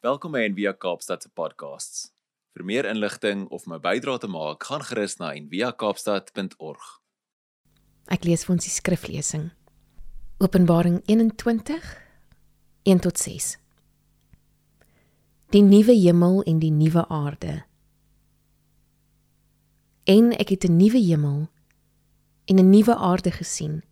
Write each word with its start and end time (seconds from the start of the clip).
Welkom 0.00 0.32
by 0.32 0.46
Envia 0.48 0.70
Kaapstad 0.72 1.20
se 1.20 1.28
podcasts. 1.36 2.06
Vir 2.56 2.62
meer 2.64 2.86
inligting 2.88 3.42
of 3.52 3.66
my 3.68 3.76
bydrae 3.84 4.16
te 4.22 4.28
maak, 4.32 4.62
gaan 4.64 4.80
gerus 4.88 5.18
na 5.20 5.34
enviakaapstad.org. 5.36 6.86
Ek 8.08 8.24
lees 8.24 8.46
vir 8.46 8.54
ons 8.54 8.64
die 8.64 8.72
skriflesing. 8.72 9.42
Openbaring 10.40 11.02
21 11.04 11.90
1 12.88 13.02
tot 13.04 13.20
6. 13.20 13.50
Die 15.52 15.62
nuwe 15.68 15.98
hemel 15.98 16.40
en 16.48 16.64
die 16.64 16.72
nuwe 16.72 17.04
aarde. 17.04 17.58
En 20.08 20.32
ek 20.32 20.56
het 20.56 20.64
'n 20.64 20.80
nuwe 20.80 21.04
hemel 21.10 21.52
en 22.48 22.56
'n 22.56 22.70
nuwe 22.70 22.96
aarde 22.96 23.36
gesien. 23.36 23.84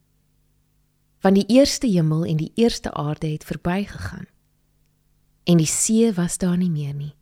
Want 1.20 1.34
die 1.36 1.48
eerste 1.52 1.86
hemel 1.86 2.25
en 2.25 2.36
die 2.36 2.52
eerste 2.56 2.95
aarde 2.96 3.29
het 3.29 3.45
verbygegaan 3.45 4.38
en 5.49 5.57
die 5.57 5.69
see 5.69 6.12
was 6.12 6.37
daar 6.39 6.59
nie 6.61 6.71
meer 6.71 6.93
nie. 6.95 7.15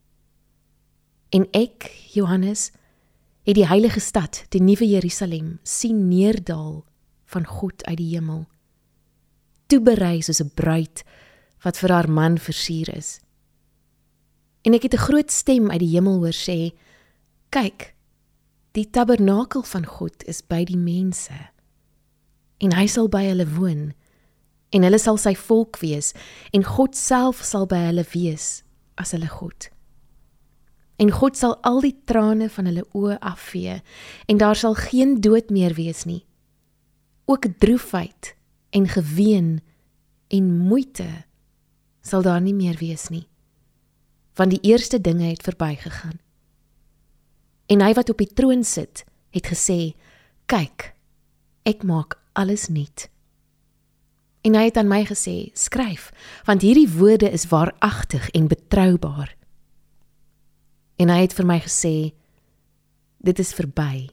En 1.31 1.47
ek, 1.55 1.87
Johannes, 2.15 2.73
het 3.47 3.55
die 3.55 3.67
heilige 3.67 4.03
stad, 4.03 4.43
die 4.51 4.63
nuwe 4.63 4.87
Jerusalem, 4.89 5.59
sien 5.63 6.09
neerdal 6.11 6.83
van 7.31 7.47
God 7.47 7.85
uit 7.87 7.99
die 8.01 8.11
hemel. 8.17 8.47
Toe 9.71 9.81
berei 9.83 10.23
soos 10.23 10.43
'n 10.43 10.51
bruid 10.55 11.05
wat 11.63 11.79
vir 11.79 11.91
haar 11.91 12.11
man 12.11 12.39
versier 12.39 12.89
is. 12.97 13.21
En 14.63 14.75
ek 14.75 14.83
het 14.83 14.95
'n 14.95 15.07
groot 15.07 15.31
stem 15.31 15.71
uit 15.71 15.81
die 15.81 15.95
hemel 15.95 16.19
hoor 16.19 16.35
sê: 16.35 16.75
"Kyk, 17.51 17.95
die 18.73 18.91
tabernakel 18.91 19.63
van 19.63 19.87
God 19.87 20.25
is 20.25 20.43
by 20.43 20.65
die 20.65 20.77
mense. 20.77 21.51
En 22.59 22.75
hy 22.75 22.87
sal 22.87 23.09
by 23.09 23.23
hulle 23.23 23.47
woon." 23.47 23.95
En 24.75 24.83
hulle 24.87 24.99
sal 24.99 25.19
sy 25.21 25.35
volk 25.39 25.79
wees 25.83 26.13
en 26.57 26.67
God 26.67 26.97
self 26.99 27.43
sal 27.45 27.67
by 27.71 27.79
hulle 27.89 28.05
wees 28.13 28.63
as 29.01 29.13
hulle 29.15 29.31
God. 29.31 29.69
En 30.97 31.13
God 31.13 31.37
sal 31.37 31.59
al 31.69 31.83
die 31.85 31.95
trane 32.09 32.49
van 32.53 32.69
hulle 32.71 32.87
oë 32.97 33.19
afvee 33.21 33.81
en 34.27 34.41
daar 34.41 34.57
sal 34.57 34.77
geen 34.79 35.19
dood 35.21 35.53
meer 35.53 35.77
wees 35.77 36.05
nie. 36.09 36.25
Ook 37.29 37.51
droefheid 37.61 38.33
en 38.77 38.89
geween 38.89 39.61
en 40.33 40.53
moeite 40.69 41.09
sal 42.07 42.23
daar 42.23 42.41
nie 42.41 42.55
meer 42.55 42.79
wees 42.81 43.09
nie. 43.11 43.27
Want 44.37 44.53
die 44.53 44.63
eerste 44.73 45.01
dinge 45.01 45.29
het 45.29 45.43
verbygegaan. 45.43 46.19
En 47.67 47.83
hy 47.83 47.93
wat 47.99 48.11
op 48.13 48.21
die 48.23 48.31
troon 48.31 48.63
sit, 48.65 49.05
het 49.35 49.47
gesê: 49.47 49.97
"Kyk, 50.47 50.95
ek 51.65 51.83
maak 51.83 52.21
alles 52.33 52.69
nuut." 52.69 53.09
En 54.47 54.55
hy 54.55 54.69
het 54.69 54.77
aan 54.79 54.87
my 54.89 55.03
gesê: 55.05 55.51
"Skryf, 55.59 56.13
want 56.45 56.63
hierdie 56.63 56.89
woorde 56.89 57.31
is 57.31 57.49
waaragtig 57.51 58.31
en 58.31 58.47
betroubaar." 58.47 59.37
En 60.97 61.09
hy 61.09 61.21
het 61.21 61.35
vir 61.35 61.47
my 61.47 61.59
gesê: 61.61 62.15
"Dit 63.19 63.39
is 63.39 63.53
verby. 63.55 64.09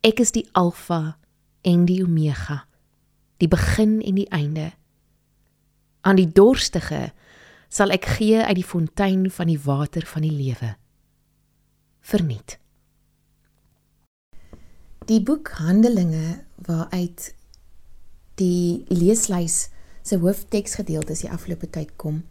Ek 0.00 0.20
is 0.20 0.32
die 0.32 0.48
Alfa 0.52 1.18
en 1.60 1.84
die 1.84 2.02
Omega, 2.02 2.64
die 3.36 3.48
begin 3.48 4.00
en 4.00 4.14
die 4.14 4.28
einde. 4.28 4.72
Aan 6.00 6.16
die 6.16 6.32
dorstige 6.32 7.12
sal 7.68 7.90
ek 7.90 8.04
gee 8.04 8.40
uit 8.44 8.56
die 8.56 8.64
fontein 8.64 9.30
van 9.30 9.46
die 9.46 9.60
water 9.60 10.06
van 10.06 10.22
die 10.22 10.32
lewe." 10.32 10.76
Verniet. 12.00 12.58
Die 15.04 15.22
boek 15.22 15.48
Handelinge 15.48 16.44
waaruit 16.56 17.34
die 18.40 18.84
leeslys 18.88 19.68
se 20.02 20.18
hoofteksgedeeltes 20.20 21.24
die 21.24 21.30
afgelope 21.30 21.70
tyd 21.70 21.96
kom 21.96 22.22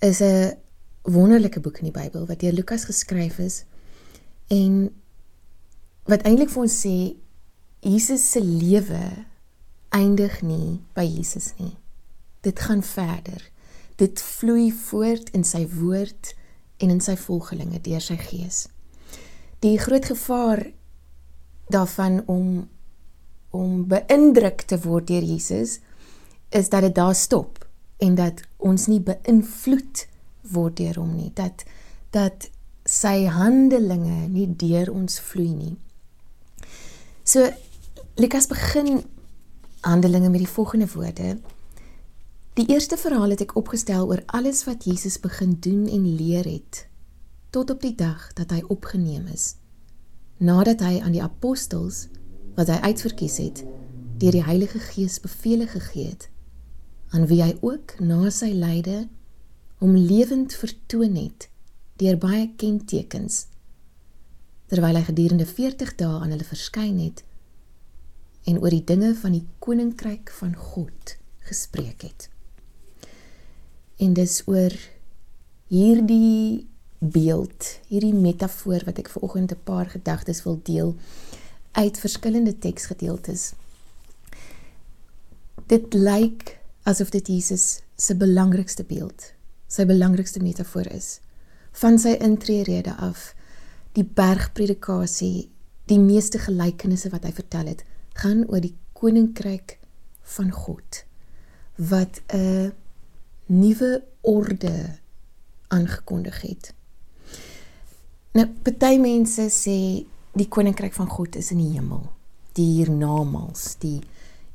is 0.00 0.20
'n 0.20 0.56
wonderlike 1.02 1.60
boek 1.60 1.78
in 1.78 1.92
die 1.92 2.00
Bybel 2.00 2.26
wat 2.26 2.40
deur 2.40 2.52
Lukas 2.52 2.84
geskryf 2.84 3.38
is 3.38 3.64
en 4.48 4.90
wat 6.04 6.22
eintlik 6.22 6.50
vir 6.50 6.62
ons 6.62 6.80
sê 6.86 7.16
Jesus 7.84 8.30
se 8.30 8.40
lewe 8.40 9.26
eindig 9.94 10.42
nie 10.42 10.80
by 10.96 11.04
Jesus 11.04 11.52
nie. 11.58 11.76
Dit 12.40 12.60
gaan 12.60 12.82
verder. 12.82 13.42
Dit 13.96 14.20
vloei 14.20 14.72
voort 14.72 15.30
in 15.36 15.44
sy 15.44 15.66
woord 15.70 16.32
en 16.82 16.90
in 16.90 17.00
sy 17.04 17.14
volgelinge 17.20 17.80
deur 17.84 18.02
sy 18.02 18.16
gees. 18.18 18.66
Die 19.62 19.76
groot 19.78 20.08
gevaar 20.10 20.64
daarvan 21.72 22.22
om 22.26 22.66
om 23.54 23.84
beïndruk 23.90 24.66
te 24.70 24.78
word 24.82 25.06
deur 25.10 25.22
Jesus 25.22 25.78
is 26.54 26.68
dat 26.72 26.86
dit 26.86 26.94
daar 26.94 27.14
stop 27.14 27.62
en 28.02 28.18
dat 28.18 28.42
ons 28.58 28.88
nie 28.90 29.00
beïnvloed 29.00 30.04
word 30.54 30.76
deur 30.82 30.98
hom 31.00 31.14
nie 31.16 31.30
dat 31.38 31.64
dat 32.14 32.48
sy 32.84 33.24
handelinge 33.32 34.28
nie 34.28 34.46
deur 34.60 34.90
ons 34.92 35.16
vloei 35.24 35.54
nie. 35.54 35.76
So 37.24 37.48
Lukas 38.20 38.46
begin 38.46 39.02
Handelinge 39.84 40.30
met 40.30 40.40
die 40.40 40.48
volgende 40.48 40.86
woorde. 40.92 41.38
Die 42.54 42.66
eerste 42.72 42.96
verhaal 42.96 43.34
het 43.34 43.42
ek 43.44 43.56
opgestel 43.58 44.06
oor 44.08 44.22
alles 44.26 44.62
wat 44.68 44.86
Jesus 44.88 45.18
begin 45.20 45.56
doen 45.60 45.88
en 45.90 46.06
leer 46.16 46.46
het 46.48 46.86
tot 47.52 47.70
op 47.70 47.82
die 47.82 47.94
dag 47.94 48.30
dat 48.38 48.50
hy 48.54 48.62
opgeneem 48.72 49.26
is. 49.32 49.56
Nadat 50.38 50.80
hy 50.80 51.00
aan 51.02 51.12
die 51.14 51.22
apostels 51.22 52.06
wat 52.56 52.70
hy 52.70 52.78
uitverkies 52.90 53.38
het 53.42 53.64
deur 54.22 54.36
die 54.36 54.46
Heilige 54.46 54.78
Gees 54.78 55.20
beveel 55.20 55.66
gegee 55.68 56.12
het 56.12 56.28
aan 57.14 57.26
wie 57.30 57.42
hy 57.42 57.52
ook 57.60 57.96
na 58.00 58.30
sy 58.30 58.52
lyde 58.54 59.04
hom 59.82 59.96
lewend 59.96 60.54
vertoon 60.54 61.18
het 61.18 61.48
deur 62.00 62.18
baie 62.18 62.48
kentekens 62.56 63.46
terwyl 64.72 64.96
hy 64.98 65.04
gedurende 65.06 65.46
40 65.46 65.94
dae 66.00 66.20
aan 66.20 66.32
hulle 66.34 66.46
verskyn 66.48 66.98
het 67.02 67.24
en 68.44 68.60
oor 68.60 68.72
die 68.74 68.84
dinge 68.84 69.14
van 69.16 69.36
die 69.36 69.44
koninkryk 69.64 70.32
van 70.38 70.54
God 70.56 71.16
gespreek 71.48 72.04
het. 72.04 72.28
En 74.00 74.14
dis 74.16 74.42
oor 74.50 74.74
hierdie 75.72 76.66
beeld 76.98 77.68
hierdie 77.88 78.14
metafoor 78.16 78.84
wat 78.88 79.00
ek 79.00 79.12
vanoggend 79.12 79.52
'n 79.52 79.64
paar 79.64 79.88
gedagtes 79.92 80.42
wil 80.44 80.60
deel 80.62 80.94
uit 81.74 81.98
verskillende 81.98 82.54
teksgedeeltes. 82.58 83.52
Dit 85.66 85.94
lyk 85.94 86.56
asof 86.84 87.10
dit 87.10 87.28
Jesus 87.28 87.80
se 87.96 88.16
belangrikste 88.16 88.84
beeld, 88.84 89.32
sy 89.66 89.86
belangrikste 89.88 90.42
metafoor 90.42 90.86
is. 90.92 91.18
Van 91.74 91.98
sy 91.98 92.14
intreerede 92.22 92.94
af, 93.02 93.32
die 93.98 94.04
bergpredikasie, 94.06 95.48
die 95.90 95.98
meeste 95.98 96.38
gelykenisse 96.42 97.10
wat 97.12 97.26
hy 97.26 97.32
vertel 97.34 97.72
het, 97.72 97.82
gaan 98.18 98.44
oor 98.46 98.62
die 98.62 98.76
koninkryk 98.94 99.78
van 100.36 100.52
God 100.54 101.02
wat 101.76 102.22
'n 102.30 102.72
nuwe 103.46 104.04
orde 104.20 104.98
aangekondig 105.68 106.40
het. 106.40 106.74
Nou, 108.32 108.46
party 108.62 108.96
mense 108.98 109.48
sê 109.50 110.06
die 110.34 110.48
koninkryk 110.50 110.94
van 110.96 111.08
God 111.08 111.36
is 111.38 111.52
in 111.54 111.60
die 111.62 111.72
hemel. 111.76 112.08
Die 112.58 112.66
hiernamaals, 112.80 113.76
die 113.82 114.00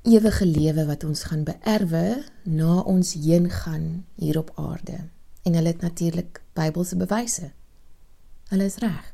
ewige 0.08 0.46
lewe 0.48 0.86
wat 0.88 1.06
ons 1.08 1.24
gaan 1.30 1.46
beerwe 1.48 2.24
na 2.44 2.80
ons 2.82 3.14
heen 3.16 3.50
gaan 3.52 4.06
hier 4.20 4.40
op 4.40 4.52
aarde. 4.60 5.08
En 5.44 5.56
hulle 5.56 5.72
het 5.72 5.82
natuurlik 5.82 6.42
Bybelse 6.54 7.00
bewyse. 7.00 7.52
Hulle 8.52 8.68
is 8.68 8.80
reg. 8.84 9.14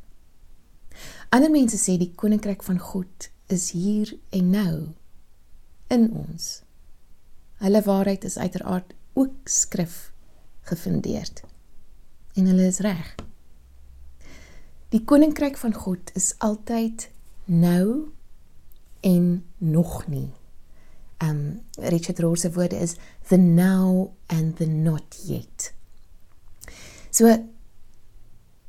Ander 1.29 1.51
mense 1.51 1.77
sê 1.77 1.97
die 2.01 2.13
koninkryk 2.15 2.63
van 2.63 2.79
God 2.79 3.29
is 3.51 3.71
hier 3.75 4.15
en 4.33 4.49
nou 4.49 4.75
in 5.93 6.07
ons. 6.15 6.63
Hulle 7.61 7.81
waarheid 7.85 8.25
is 8.25 8.37
uiteraard 8.37 8.93
ook 9.13 9.49
skrif 9.49 10.11
gefundeerd. 10.65 11.43
En 12.35 12.49
hulle 12.49 12.65
is 12.67 12.81
reg. 12.83 13.15
Die 14.95 15.03
koninkryk 15.03 15.57
van 15.59 15.73
God 15.75 16.11
is 16.15 16.29
altyd 16.39 17.09
nou 17.51 18.13
en 19.03 19.43
nog 19.57 20.05
nie. 20.07 20.29
Um 21.19 21.39
Richard 21.75 22.19
Rohr 22.23 22.37
se 22.39 22.51
woorde 22.55 22.77
is 22.79 22.93
the 23.27 23.35
now 23.37 24.13
and 24.31 24.55
the 24.57 24.65
not 24.65 25.17
yet. 25.27 25.73
So 27.11 27.27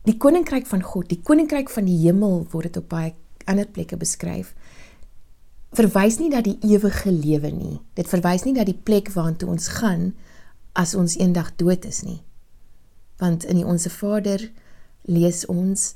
die 0.03 0.17
koninkryk 0.19 0.67
van 0.67 0.83
God, 0.83 1.07
die 1.13 1.21
koninkryk 1.23 1.71
van 1.71 1.87
die 1.87 2.01
hemel 2.01 2.43
word 2.51 2.73
dit 2.73 2.81
op 2.83 2.89
baie 2.91 3.13
ander 3.47 3.69
plekke 3.71 3.99
beskryf. 4.01 4.51
Verwys 5.79 6.19
nie 6.19 6.33
dat 6.33 6.49
die 6.49 6.57
ewige 6.67 7.13
lewe 7.15 7.53
nie. 7.55 7.77
Dit 7.95 8.11
verwys 8.11 8.43
nie 8.49 8.55
dat 8.57 8.67
die 8.67 8.75
plek 8.75 9.13
waartoe 9.15 9.53
ons 9.53 9.69
gaan 9.79 10.09
as 10.75 10.97
ons 10.99 11.15
eendag 11.23 11.53
dood 11.55 11.87
is 11.87 12.03
nie. 12.03 12.19
Want 13.23 13.47
in 13.47 13.63
die 13.63 13.69
Onse 13.69 13.95
Vader 13.95 14.43
lees 15.07 15.45
ons 15.47 15.93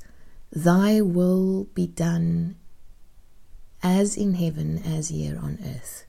Thy 0.51 0.99
will 0.99 1.67
be 1.73 1.87
done 1.87 2.57
as 3.81 4.17
in 4.17 4.33
heaven 4.33 4.81
as 4.85 5.07
here 5.07 5.39
on 5.41 5.57
earth. 5.63 6.03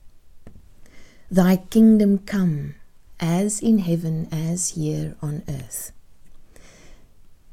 Thy 1.31 1.55
kingdom 1.55 2.19
come 2.19 2.75
as 3.21 3.61
in 3.61 3.79
heaven 3.79 4.27
as 4.31 4.75
here 4.75 5.15
on 5.21 5.43
earth. 5.47 5.93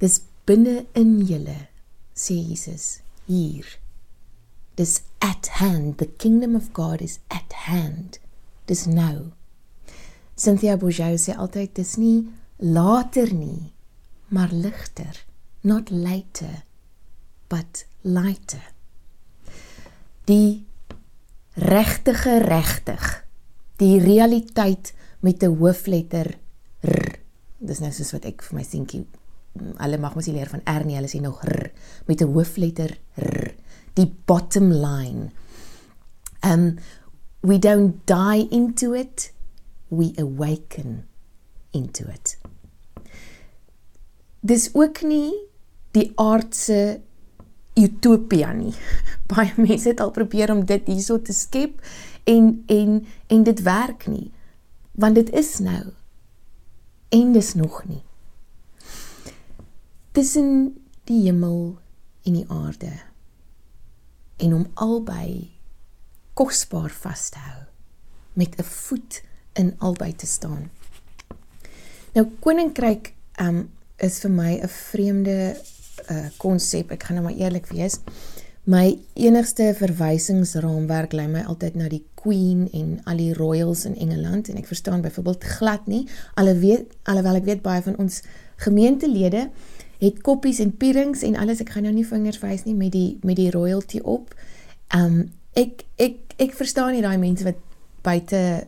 Dis 0.01 0.21
binne 0.47 0.87
in 0.97 1.21
julle, 1.29 1.69
sê 2.13 2.35
Jesus, 2.49 3.03
hier. 3.29 3.65
Dis 4.75 5.03
at 5.23 5.47
hand, 5.61 5.99
the 5.99 6.07
kingdom 6.07 6.57
of 6.57 6.73
God 6.73 7.01
is 7.01 7.21
at 7.31 7.53
hand. 7.53 8.19
Dis 8.67 8.89
nou. 8.89 9.31
Cynthia 10.35 10.77
Bourgeau 10.77 11.15
sê 11.15 11.37
altyd 11.39 11.75
dis 11.75 11.97
nie 11.99 12.27
later 12.59 13.31
nie, 13.33 13.71
maar 14.29 14.51
ligter, 14.51 15.23
not 15.63 15.91
later, 15.91 16.65
but 17.51 17.85
lighter. 18.07 18.63
Die 20.31 20.67
regtige 21.59 22.39
regtig. 22.47 23.07
Die 23.83 23.99
realiteit 24.01 24.95
met 25.21 25.43
'n 25.43 25.57
hoofletter 25.59 26.39
r. 26.81 27.19
Dis 27.59 27.81
nou 27.81 27.93
soos 27.93 28.13
wat 28.13 28.25
ek 28.25 28.43
vir 28.43 28.57
my 28.57 28.65
seentjie 28.65 29.07
hulle 29.55 29.99
mag 29.99 30.15
mos 30.15 30.29
nie 30.29 30.37
leer 30.37 30.51
van 30.51 30.63
r 30.69 30.85
nie, 30.87 30.97
hulle 30.97 31.11
sê 31.11 31.21
nog 31.21 31.43
r 31.45 31.71
met 32.07 32.23
'n 32.23 32.33
hoofletter 32.33 32.97
r. 33.17 33.55
Die 33.95 34.07
bottom 34.27 34.73
line. 34.73 35.31
Um 36.43 36.79
we 37.43 37.59
don't 37.59 38.07
die 38.07 38.49
into 38.51 38.95
it, 38.95 39.33
we 39.89 40.13
awaken 40.17 41.07
into 41.73 42.05
it. 42.09 42.39
Dis 44.41 44.71
ook 44.75 45.03
nie 45.03 45.33
die 45.93 46.13
aardse 46.17 47.01
utopia 47.87 48.53
nie. 48.53 48.75
Baie 49.31 49.53
mense 49.57 49.89
het 49.89 50.01
al 50.01 50.11
probeer 50.11 50.53
om 50.53 50.65
dit 50.65 50.87
hierso 50.87 51.21
te 51.23 51.33
skep 51.33 51.81
en 52.25 52.63
en 52.67 53.07
en 53.27 53.43
dit 53.47 53.63
werk 53.63 54.07
nie. 54.07 54.31
Want 54.93 55.15
dit 55.15 55.31
is 55.31 55.59
nou 55.59 55.93
en 57.11 57.33
dis 57.33 57.55
nog 57.55 57.85
nie. 57.89 58.03
Tussen 60.13 60.77
die 61.05 61.23
hemel 61.23 61.79
en 62.27 62.37
die 62.37 62.47
aarde 62.49 62.93
en 64.41 64.55
om 64.55 64.67
albei 64.75 65.51
kosbaar 66.35 66.91
vas 66.91 67.29
te 67.29 67.39
hou 67.39 67.63
met 68.33 68.57
'n 68.59 68.63
voet 68.63 69.23
in 69.53 69.75
albei 69.79 70.15
te 70.17 70.27
staan. 70.27 70.71
Nou 72.15 72.27
koninkryk 72.41 73.15
um 73.41 73.71
is 73.97 74.21
vir 74.21 74.31
my 74.31 74.53
'n 74.63 74.69
vreemde 74.69 75.57
uh 76.11 76.29
konsep. 76.43 76.91
Ek 76.91 77.07
gaan 77.07 77.21
nou 77.21 77.29
maar 77.29 77.39
eerlik 77.39 77.71
wees. 77.71 78.01
My 78.69 78.99
enigste 79.17 79.71
verwysingsraamwerk 79.79 81.15
lei 81.17 81.27
my 81.31 81.43
altyd 81.49 81.79
na 81.81 81.89
die 81.89 82.03
Queen 82.21 82.67
en 82.77 82.99
al 83.09 83.23
die 83.23 83.33
royals 83.35 83.87
in 83.89 83.97
Engeland 83.97 84.51
en 84.51 84.59
ek 84.61 84.69
verstaan 84.69 85.01
byvoorbeeld 85.01 85.47
glad 85.57 85.87
nie 85.89 86.03
alhoewel 86.35 86.85
alhoewel 87.09 87.41
ek 87.41 87.47
weet 87.49 87.63
baie 87.65 87.83
van 87.83 87.97
ons 88.03 88.21
gemeentelede 88.61 89.49
het 90.01 90.21
koppies 90.25 90.61
en 90.61 90.77
pierings 90.77 91.25
en 91.25 91.37
alles. 91.37 91.61
Ek 91.61 91.75
gaan 91.75 91.89
nou 91.89 91.95
nie 91.95 92.07
vingers 92.07 92.41
wys 92.45 92.65
nie 92.69 92.77
met 92.77 92.93
die 92.93 93.19
met 93.25 93.37
die 93.41 93.51
royalty 93.53 94.01
op. 94.05 94.35
Um 94.97 95.31
ek 95.57 95.85
ek 96.01 96.37
ek 96.41 96.57
verstaan 96.57 96.95
nie 96.97 97.05
daai 97.05 97.19
mense 97.21 97.45
wat 97.45 97.61
buite 98.05 98.67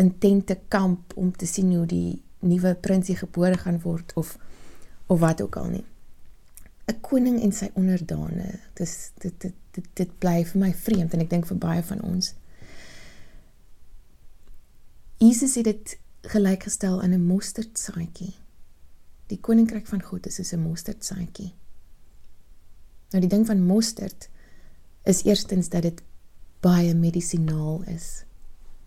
in 0.00 0.12
tente 0.18 0.58
kamp 0.68 1.14
om 1.16 1.32
te 1.32 1.46
sien 1.46 1.72
hoe 1.72 1.86
die 1.88 2.20
nuwe 2.44 2.74
prinsie 2.80 3.16
gebore 3.16 3.56
gaan 3.60 3.80
word 3.84 4.12
of 4.20 4.36
of 5.06 5.20
wat 5.20 5.40
ook 5.40 5.56
al 5.56 5.68
nie. 5.72 5.84
'n 6.86 7.00
Koning 7.00 7.40
en 7.42 7.52
sy 7.52 7.70
onderdane. 7.74 8.60
Dis 8.74 9.10
dit 9.18 9.40
dit 9.40 9.54
dit, 9.72 9.86
dit 9.94 10.18
bly 10.18 10.44
vir 10.44 10.60
my 10.60 10.72
vreemd 10.74 11.14
en 11.14 11.20
ek 11.20 11.30
dink 11.30 11.46
vir 11.46 11.58
baie 11.58 11.82
van 11.82 12.00
ons. 12.02 12.34
Jesus 15.18 15.54
het 15.54 15.64
dit 15.64 15.98
gelykgestel 16.34 17.02
aan 17.02 17.12
'n 17.12 17.26
mosterdsaadjie. 17.26 18.34
Die 19.26 19.40
koninkryk 19.40 19.86
van 19.86 20.02
God 20.02 20.26
is 20.26 20.34
soos 20.34 20.52
'n 20.52 20.60
mosterdsaadjie. 20.60 21.52
Nou 23.10 23.20
die 23.20 23.28
ding 23.28 23.46
van 23.46 23.62
mosterd 23.62 24.28
is 25.04 25.24
eerstens 25.24 25.68
dat 25.68 25.82
dit 25.82 26.02
baie 26.60 26.94
medisinaal 26.94 27.82
is. 27.82 28.24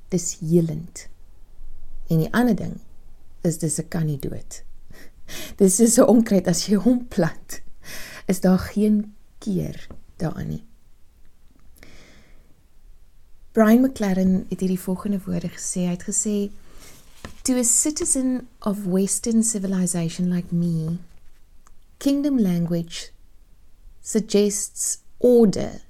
Dis 0.10 0.38
helend. 0.40 1.08
En 2.08 2.18
die 2.18 2.34
ander 2.34 2.56
ding 2.56 2.80
is 3.42 3.58
dis 3.58 3.80
'n 3.80 3.88
kan 3.88 4.06
nie 4.06 4.20
dood. 4.20 4.64
Dis 5.60 5.80
is 5.80 5.94
so 5.94 6.06
onkruid 6.06 6.48
as 6.48 6.66
jy 6.66 6.76
hom 6.76 7.08
plant. 7.08 7.62
Is 8.28 8.40
daar 8.44 8.60
geen 8.60 9.14
keer 9.38 9.88
nie. 10.48 10.64
Brian 13.52 13.82
McLaren 13.82 14.46
het 14.50 14.60
hierdie 14.60 14.80
volgende 14.80 15.20
woorde 15.26 15.50
gesê. 15.50 15.88
Hy 15.88 15.96
het 15.96 16.04
gesê 16.04 16.52
to 17.42 17.56
a 17.58 17.64
citizen 17.64 18.48
of 18.60 18.86
western 18.86 19.44
civilization 19.44 20.30
like 20.30 20.54
me, 20.54 20.98
kingdom 21.98 22.40
language 22.40 23.12
suggests 24.02 24.98
order, 25.18 25.82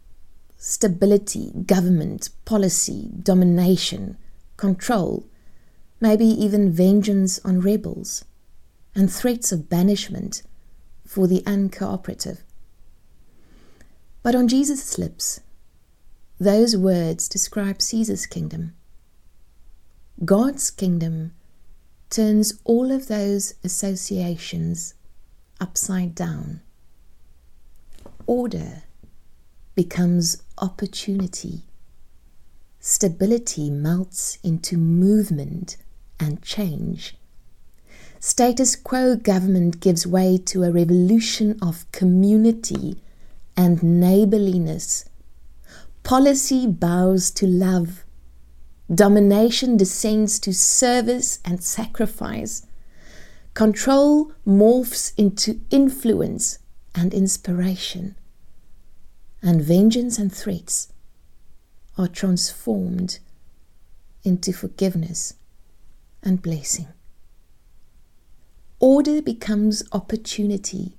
stability, 0.58 1.52
government, 1.66 2.30
policy, 2.44 3.10
domination, 3.12 4.18
control, 4.56 5.26
maybe 6.00 6.26
even 6.26 6.72
vengeance 6.72 7.40
on 7.44 7.60
rebels 7.60 8.24
and 8.96 9.12
threats 9.12 9.52
of 9.52 9.68
banishment 9.68 10.44
for 11.08 11.26
the 11.26 11.42
uncooperative. 11.48 12.40
But 14.22 14.36
on 14.36 14.48
Jesus' 14.48 14.98
lips, 14.98 15.40
those 16.40 16.78
words 16.78 17.28
describe 17.28 17.82
Caesar's 17.82 18.28
kingdom. 18.28 18.76
God's 20.24 20.70
kingdom 20.70 21.34
turns 22.10 22.60
all 22.64 22.92
of 22.92 23.08
those 23.08 23.54
associations 23.64 24.94
upside 25.60 26.14
down. 26.14 26.62
Order 28.26 28.84
becomes 29.76 30.44
opportunity. 30.58 31.64
Stability 32.80 33.70
melts 33.70 34.38
into 34.44 34.78
movement 34.78 35.78
and 36.20 36.42
change. 36.42 37.17
Status 38.20 38.76
quo 38.76 39.16
government 39.16 39.80
gives 39.80 40.08
way 40.08 40.38
to 40.40 40.64
a 40.64 40.72
revolution 40.72 41.58
of 41.62 41.90
community 41.92 43.00
and 43.56 43.82
neighborliness. 43.84 45.06
Policy 46.04 46.66
bows 46.66 47.30
to 47.32 47.46
love. 47.46 48.04
Domination 48.94 49.78
descends 49.78 50.40
to 50.40 50.54
service 50.54 51.40
and 51.46 51.64
sacrifice. 51.64 52.66
Control 53.54 54.32
morphs 54.48 55.14
into 55.18 55.60
influence 55.70 56.60
and 56.96 57.14
inspiration. 57.14 58.16
And 59.42 59.62
vengeance 59.62 60.18
and 60.18 60.34
threats 60.34 60.92
are 61.98 62.08
transformed 62.08 63.20
into 64.24 64.54
forgiveness 64.54 65.36
and 66.24 66.42
blessing. 66.42 66.88
Order 68.80 69.24
becomes 69.24 69.82
opportunity. 69.92 70.94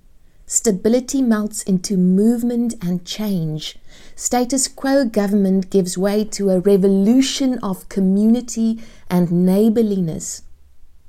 Stability 0.46 1.22
melts 1.22 1.62
into 1.62 1.96
movement 1.96 2.74
and 2.82 3.04
change. 3.04 3.78
Status 4.16 4.66
quo 4.66 5.04
government 5.04 5.70
gives 5.70 5.96
way 5.96 6.24
to 6.24 6.50
a 6.50 6.58
revolution 6.58 7.56
of 7.60 7.88
community 7.88 8.82
and 9.08 9.30
neighborliness. 9.30 10.42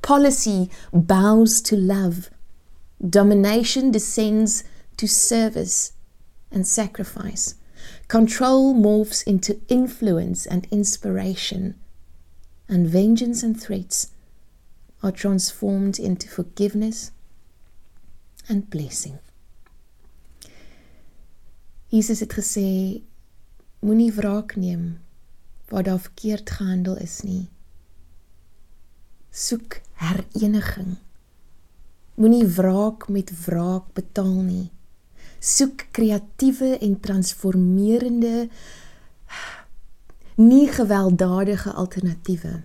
Policy 0.03 0.69
bows 0.93 1.59
to 1.61 1.75
love. 1.75 2.29
Domination 3.03 3.89
descends 3.89 4.63
to 4.97 5.07
service 5.07 5.93
and 6.51 6.67
sacrifice. 6.67 7.55
Control 8.09 8.75
morphs 8.75 9.25
into 9.25 9.59
influence 9.69 10.45
and 10.45 10.67
inspiration. 10.69 11.79
And 12.67 12.85
vengeance 12.85 13.41
and 13.41 13.59
threats 13.59 14.11
are 15.01 15.11
transformed 15.11 15.97
into 15.99 16.27
forgiveness 16.27 17.11
and 18.47 18.69
blessing. 18.69 19.17
Jesus 21.89 22.19
het 22.19 22.33
gesê 22.33 23.01
moenie 23.79 24.11
wraak 24.13 24.55
neem 24.55 24.99
waar 25.69 25.83
daar 25.83 25.99
verkeerd 25.99 26.49
gehandel 26.49 26.97
is 26.97 27.21
nie. 27.21 27.47
Soek 29.29 29.81
hereniging. 29.93 30.97
Moenie 32.15 32.47
wraak 32.47 33.07
met 33.07 33.31
wraak 33.45 33.93
betaal 33.93 34.41
nie. 34.41 34.71
Soek 35.39 35.85
kreatiewe 35.91 36.77
en 36.77 36.99
transformerende 36.99 38.49
nie 40.35 40.67
gewelddadige 40.67 41.71
alternatiewe. 41.73 42.61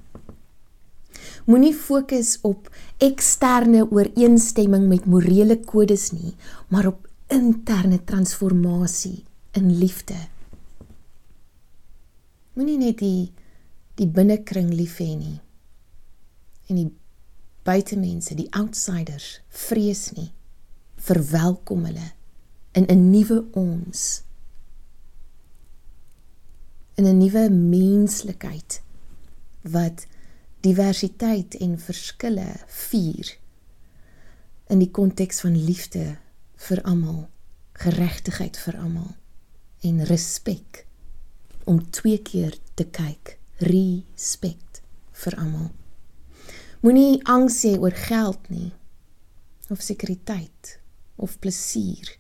Moenie 1.45 1.75
fokus 1.75 2.39
op 2.43 2.71
eksterne 2.99 3.85
ooreenstemming 3.91 4.89
met 4.89 5.07
morele 5.07 5.59
kodes 5.61 6.11
nie, 6.13 6.35
maar 6.69 6.87
op 6.87 7.09
interne 7.33 8.05
transformasie 8.05 9.25
in 9.53 9.71
liefde. 9.79 10.19
Moenie 12.55 12.79
net 12.79 12.99
die 12.99 13.33
die 13.95 14.11
binnekring 14.11 14.73
lief 14.75 14.99
hê 14.99 15.13
nie 15.15 15.39
en 16.67 16.79
die 16.81 16.91
buitemense, 17.65 18.35
die 18.37 18.49
outsiders 18.57 19.39
vrees 19.49 20.09
nie. 20.17 20.31
Verwelkom 21.05 21.85
hulle 21.89 22.13
in 22.75 22.87
'n 22.89 23.11
nuwe 23.11 23.45
ons. 23.53 24.23
In 26.97 27.07
'n 27.07 27.19
nuwe 27.19 27.49
menslikheid 27.51 28.83
wat 29.63 30.07
diversiteit 30.65 31.57
en 31.61 31.77
verskille 31.81 32.49
vier 32.89 33.35
in 34.73 34.81
die 34.81 34.91
konteks 34.91 35.43
van 35.45 35.57
liefde 35.59 36.17
vir 36.67 36.81
almal, 36.89 37.27
geregtigheid 37.77 38.57
vir 38.65 38.79
almal 38.81 39.13
en 39.85 40.01
respek 40.09 40.85
om 41.69 41.83
twee 41.93 42.19
keer 42.25 42.57
te 42.77 42.87
kyk, 42.89 43.37
respek 43.61 44.81
vir 45.25 45.37
almal. 45.41 45.71
Moenie 46.85 47.21
angs 47.31 47.63
hê 47.65 47.77
oor 47.81 47.95
geld 47.97 48.51
nie 48.53 48.73
of 49.73 49.85
sekuriteit 49.85 50.79
of 51.17 51.39
plesier. 51.41 52.17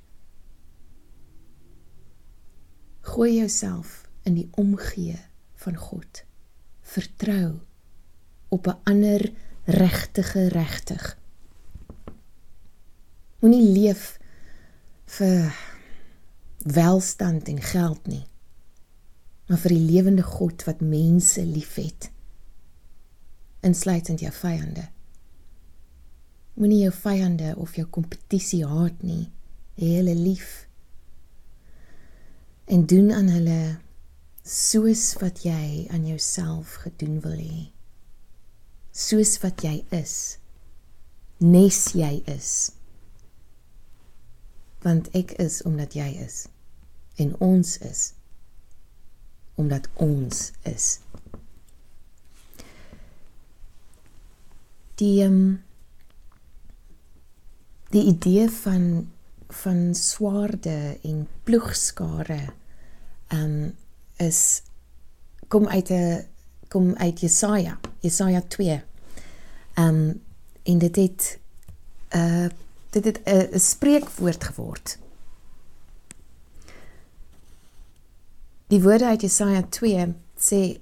Gooi 3.04 3.34
jouself 3.34 4.04
in 4.24 4.38
die 4.38 4.48
omgee 4.60 5.18
van 5.64 5.76
God. 5.76 6.24
Vertrou 6.94 7.60
op 8.54 8.66
'n 8.70 8.78
ander 8.90 9.32
regtige 9.64 10.49
regtig. 10.49 11.18
Moenie 13.40 13.68
leef 13.78 14.18
vir 15.04 15.54
welstand 16.58 17.49
en 17.49 17.61
geld 17.61 18.06
nie, 18.06 18.26
maar 19.46 19.58
vir 19.58 19.70
die 19.76 19.87
lewende 19.92 20.23
God 20.23 20.64
wat 20.64 20.80
mense 20.80 21.44
liefhet 21.44 22.12
insluitend 23.64 24.20
jou 24.20 24.32
vyande. 24.32 24.88
Moenie 26.54 26.84
jou 26.84 26.92
vyande 26.94 27.54
of 27.56 27.75
jou 27.78 27.87
kompetisie 27.90 28.62
haat 28.68 29.02
nie, 29.02 29.30
hê 29.80 29.96
hulle 29.99 30.14
lief. 30.18 30.66
En 32.70 32.84
doen 32.88 33.11
aan 33.12 33.30
hulle 33.32 33.61
soos 34.44 35.14
wat 35.23 35.42
jy 35.46 35.87
aan 35.92 36.06
jouself 36.06 36.76
gedoen 36.84 37.18
wil 37.25 37.40
hê. 37.40 37.62
Soos 38.94 39.36
wat 39.42 39.64
jy 39.66 39.84
is. 39.90 40.38
Nes 41.42 41.80
jy 41.98 42.22
is. 42.30 42.50
Want 44.86 45.10
ek 45.16 45.34
is 45.42 45.62
omdat 45.66 45.96
jy 45.98 46.10
is 46.24 46.44
en 47.18 47.34
ons 47.42 47.78
is 47.78 48.12
omdat 49.54 49.86
ons 50.02 50.50
is. 50.66 50.86
die 55.00 55.24
um, 55.24 55.62
die 57.94 58.04
idee 58.10 58.50
van 58.50 59.10
van 59.54 59.94
swaarde 59.94 60.98
en 61.02 61.26
ploegskare 61.46 62.40
um 63.34 63.74
is 64.22 64.62
kom 65.48 65.66
uit 65.68 65.90
'n 65.90 66.26
kom 66.75 66.95
uit 66.99 67.21
Jesaja 67.21 67.78
Jesaja 68.02 68.43
2 68.49 68.83
um 69.78 70.23
en 70.62 70.78
dit 70.78 70.97
het 70.97 71.38
'n 72.11 72.19
uh, 72.19 72.49
dit 72.90 73.04
het 73.04 73.21
'n 73.25 73.59
spreekwoord 73.59 74.45
geword. 74.45 74.99
Die 78.66 78.83
woorde 78.83 79.07
uit 79.07 79.21
Jesaja 79.21 79.62
2 79.62 80.14
sê 80.37 80.81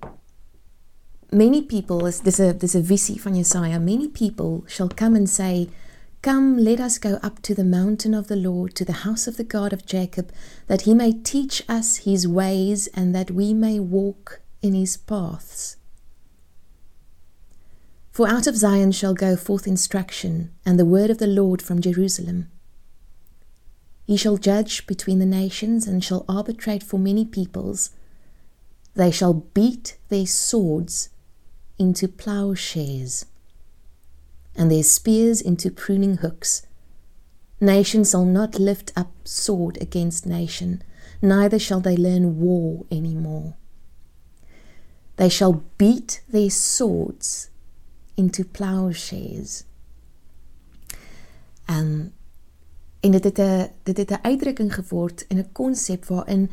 many 1.29 1.63
people 1.63 2.09
is 2.09 2.19
there's 2.19 2.41
a 2.41 2.57
there's 2.57 2.75
a 2.75 2.83
visie 2.83 3.21
van 3.21 3.37
Jesaja 3.37 3.79
many 3.79 4.09
people 4.09 4.63
shall 4.67 4.89
come 4.95 5.17
and 5.19 5.29
say 5.29 5.69
come 6.21 6.61
let 6.63 6.81
us 6.81 6.99
go 6.99 7.19
up 7.23 7.39
to 7.41 7.55
the 7.55 7.65
mountain 7.65 8.15
of 8.15 8.27
the 8.27 8.37
Lord 8.37 8.75
to 8.75 8.85
the 8.85 9.03
house 9.05 9.31
of 9.31 9.37
the 9.37 9.47
God 9.59 9.73
of 9.73 9.85
Jacob 9.85 10.31
that 10.67 10.83
he 10.83 10.95
may 10.95 11.13
teach 11.23 11.65
us 11.69 11.97
his 12.05 12.27
ways 12.27 12.89
and 12.93 13.15
that 13.15 13.31
we 13.31 13.55
may 13.55 13.81
walk 13.81 14.41
in 14.61 14.75
his 14.75 14.97
paths 14.97 15.77
for 18.13 18.29
out 18.29 18.47
of 18.47 18.57
Zion 18.57 18.93
shall 18.93 19.15
go 19.15 19.37
forth 19.37 19.67
instruction 19.67 20.53
and 20.65 20.79
the 20.79 20.85
word 20.85 21.11
of 21.11 21.19
the 21.19 21.27
Lord 21.27 21.61
from 21.61 21.81
Jerusalem 21.81 22.49
he 24.05 24.17
shall 24.17 24.37
judge 24.37 24.87
between 24.87 25.19
the 25.19 25.27
nations 25.27 25.87
and 25.87 26.05
shall 26.05 26.25
arbitrate 26.29 26.83
for 26.83 26.99
many 26.99 27.25
peoples 27.25 27.91
they 28.95 29.11
shall 29.11 29.33
beat 29.33 29.97
their 30.11 30.27
swords 30.27 31.09
into 31.79 32.07
plowshares, 32.07 33.25
and 34.55 34.71
their 34.71 34.83
spears 34.83 35.41
into 35.41 35.71
pruning 35.71 36.19
hooks. 36.19 36.67
Nation 37.59 38.05
shall 38.05 38.27
not 38.27 38.59
lift 38.59 38.93
up 38.95 39.11
sword 39.25 39.79
against 39.81 40.27
nation, 40.27 40.83
neither 41.23 41.59
shall 41.59 41.81
they 41.81 41.97
learn 41.97 42.39
war 42.39 42.85
any 42.91 43.15
more. 43.15 43.55
They 45.17 45.31
shall 45.31 45.65
beat 45.79 46.21
their 46.29 46.51
swords 46.51 47.49
into 48.23 48.45
plowshares. 48.45 49.65
Um, 51.71 52.13
en 53.03 53.11
dit 53.11 53.25
het 53.25 53.39
'n 53.39 53.71
dit 53.83 53.97
het 53.97 54.11
'n 54.11 54.23
uitdrukking 54.23 54.75
geword 54.75 55.25
in 55.29 55.39
'n 55.39 55.53
konsep 55.53 56.05
waarin 56.05 56.51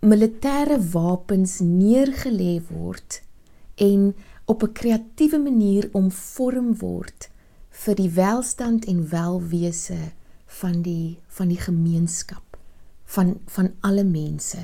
militêre 0.00 0.78
wapens 0.90 1.58
neergelê 1.58 2.62
word 2.68 3.22
en 3.74 4.14
op 4.44 4.62
'n 4.62 4.72
kreatiewe 4.72 5.38
manier 5.38 5.88
omvorm 5.92 6.76
word 6.76 7.30
vir 7.70 7.94
die 7.94 8.10
welstand 8.10 8.84
en 8.84 9.08
welwese 9.08 9.98
van 10.46 10.82
die 10.82 11.18
van 11.26 11.48
die 11.48 11.60
gemeenskap 11.60 12.58
van 13.04 13.40
van 13.46 13.74
alle 13.80 14.04
mense. 14.04 14.58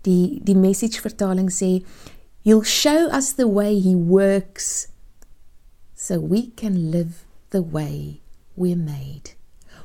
Die 0.00 0.40
die 0.42 0.56
message 0.56 1.00
vertaling 1.00 1.50
sê 1.52 1.84
he'll 2.42 2.62
show 2.62 3.14
us 3.14 3.34
the 3.34 3.52
way 3.52 3.80
he 3.80 3.94
works 3.94 4.88
so 6.06 6.20
we 6.20 6.52
can 6.54 6.90
live 6.92 7.24
the 7.50 7.62
way 7.62 8.20
we're 8.54 8.76
made. 8.76 9.34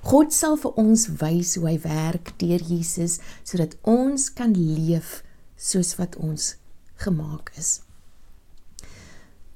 God 0.04 0.34
sal 0.34 0.58
vir 0.62 0.78
ons 0.82 1.08
wys 1.22 1.56
hoe 1.58 1.68
hy 1.72 1.78
werk 1.82 2.34
deur 2.42 2.62
Jesus 2.62 3.18
sodat 3.42 3.74
ons 3.90 4.28
kan 4.38 4.54
leef 4.54 5.22
soos 5.58 5.96
wat 5.98 6.18
ons 6.22 6.56
gemaak 7.02 7.50
is. 7.58 7.82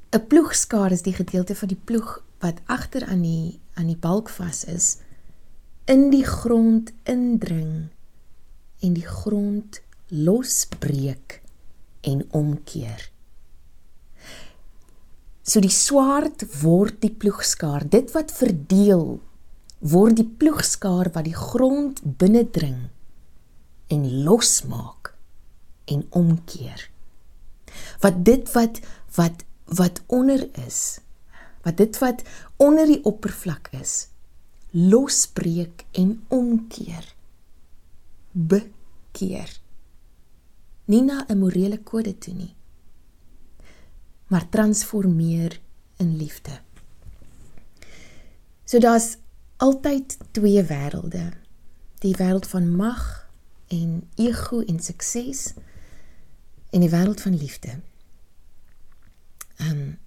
'n 0.09 0.25
ploegskaar 0.31 0.91
is 0.91 1.05
die 1.05 1.13
gedeelte 1.13 1.55
van 1.55 1.69
die 1.69 1.81
ploeg 1.87 2.21
wat 2.41 2.61
agter 2.65 3.05
aan 3.05 3.21
die 3.21 3.59
aan 3.77 3.89
die 3.93 4.01
balk 4.07 4.29
vas 4.29 4.63
is 4.63 4.97
in 5.85 6.09
die 6.09 6.25
grond 6.25 6.93
indring 7.03 7.89
en 8.81 8.93
die 8.93 9.05
grond 9.05 9.81
losbreek 10.09 11.41
en 12.01 12.25
omkeer. 12.31 13.14
So 15.45 15.61
die 15.61 15.73
swaard 15.73 16.41
word 16.63 16.97
die 17.03 17.13
ploegskaar, 17.13 17.85
dit 17.85 18.09
wat 18.15 18.33
verdeel 18.33 19.19
word 19.85 20.17
die 20.17 20.25
ploegskaar 20.25 21.11
wat 21.13 21.27
die 21.27 21.37
grond 21.37 22.01
binnendring 22.17 22.87
en 23.93 24.07
losmaak 24.25 25.13
en 25.85 26.01
omkeer. 26.09 26.87
Wat 28.01 28.23
dit 28.25 28.49
wat 28.55 28.81
wat 29.15 29.45
wat 29.65 30.01
onder 30.13 30.47
is, 30.65 30.99
wat 31.65 31.77
dit 31.77 31.97
wat 32.01 32.21
onder 32.61 32.89
die 32.89 33.01
oppervlak 33.05 33.69
is, 33.73 34.07
losbreek 34.73 35.85
en 35.97 36.19
omkeer. 36.33 37.05
Bekeer. 38.31 39.49
Nie 40.85 41.01
na 41.01 41.25
'n 41.29 41.39
morele 41.39 41.77
kode 41.77 42.17
toe 42.17 42.33
nie, 42.33 42.53
maar 44.27 44.49
transformeer 44.49 45.59
in 45.97 46.15
liefde. 46.17 46.59
So 48.63 48.79
daar's 48.79 49.17
altyd 49.57 50.17
twee 50.31 50.63
wêrelde. 50.63 51.31
Die 51.99 52.15
wêreld 52.17 52.47
van 52.47 52.75
mag 52.75 53.29
en 53.67 54.09
ego 54.15 54.59
en 54.61 54.79
sukses 54.79 55.53
en 56.69 56.79
die 56.79 56.89
wêreld 56.89 57.21
van 57.21 57.37
liefde. 57.37 57.79
Um, 59.61 59.97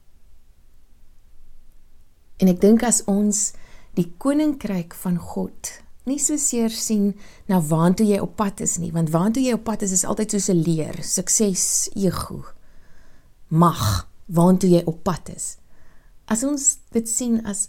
en 2.36 2.50
ek 2.50 2.60
dink 2.60 2.82
as 2.86 3.00
ons 3.08 3.52
die 3.96 4.10
koninkryk 4.20 4.94
van 4.94 5.16
God 5.18 5.78
nie 6.08 6.18
so 6.22 6.38
seer 6.40 6.72
sien 6.72 7.12
na 7.50 7.60
waantoe 7.60 8.06
jy 8.08 8.18
op 8.22 8.36
pad 8.40 8.62
is 8.64 8.78
nie, 8.80 8.90
want 8.94 9.12
waantoe 9.12 9.42
jy 9.44 9.56
op 9.56 9.66
pad 9.66 9.84
is 9.86 9.92
is 9.92 10.04
altyd 10.08 10.34
soos 10.34 10.48
'n 10.48 10.62
leer, 10.62 11.02
sukses, 11.02 11.90
ego, 11.94 12.44
mag, 13.48 14.07
waantoe 14.28 14.70
jy 14.70 14.82
op 14.84 15.02
pad 15.06 15.30
is. 15.32 15.56
As 16.28 16.44
ons 16.44 16.78
dit 16.92 17.08
sien 17.08 17.40
as 17.48 17.68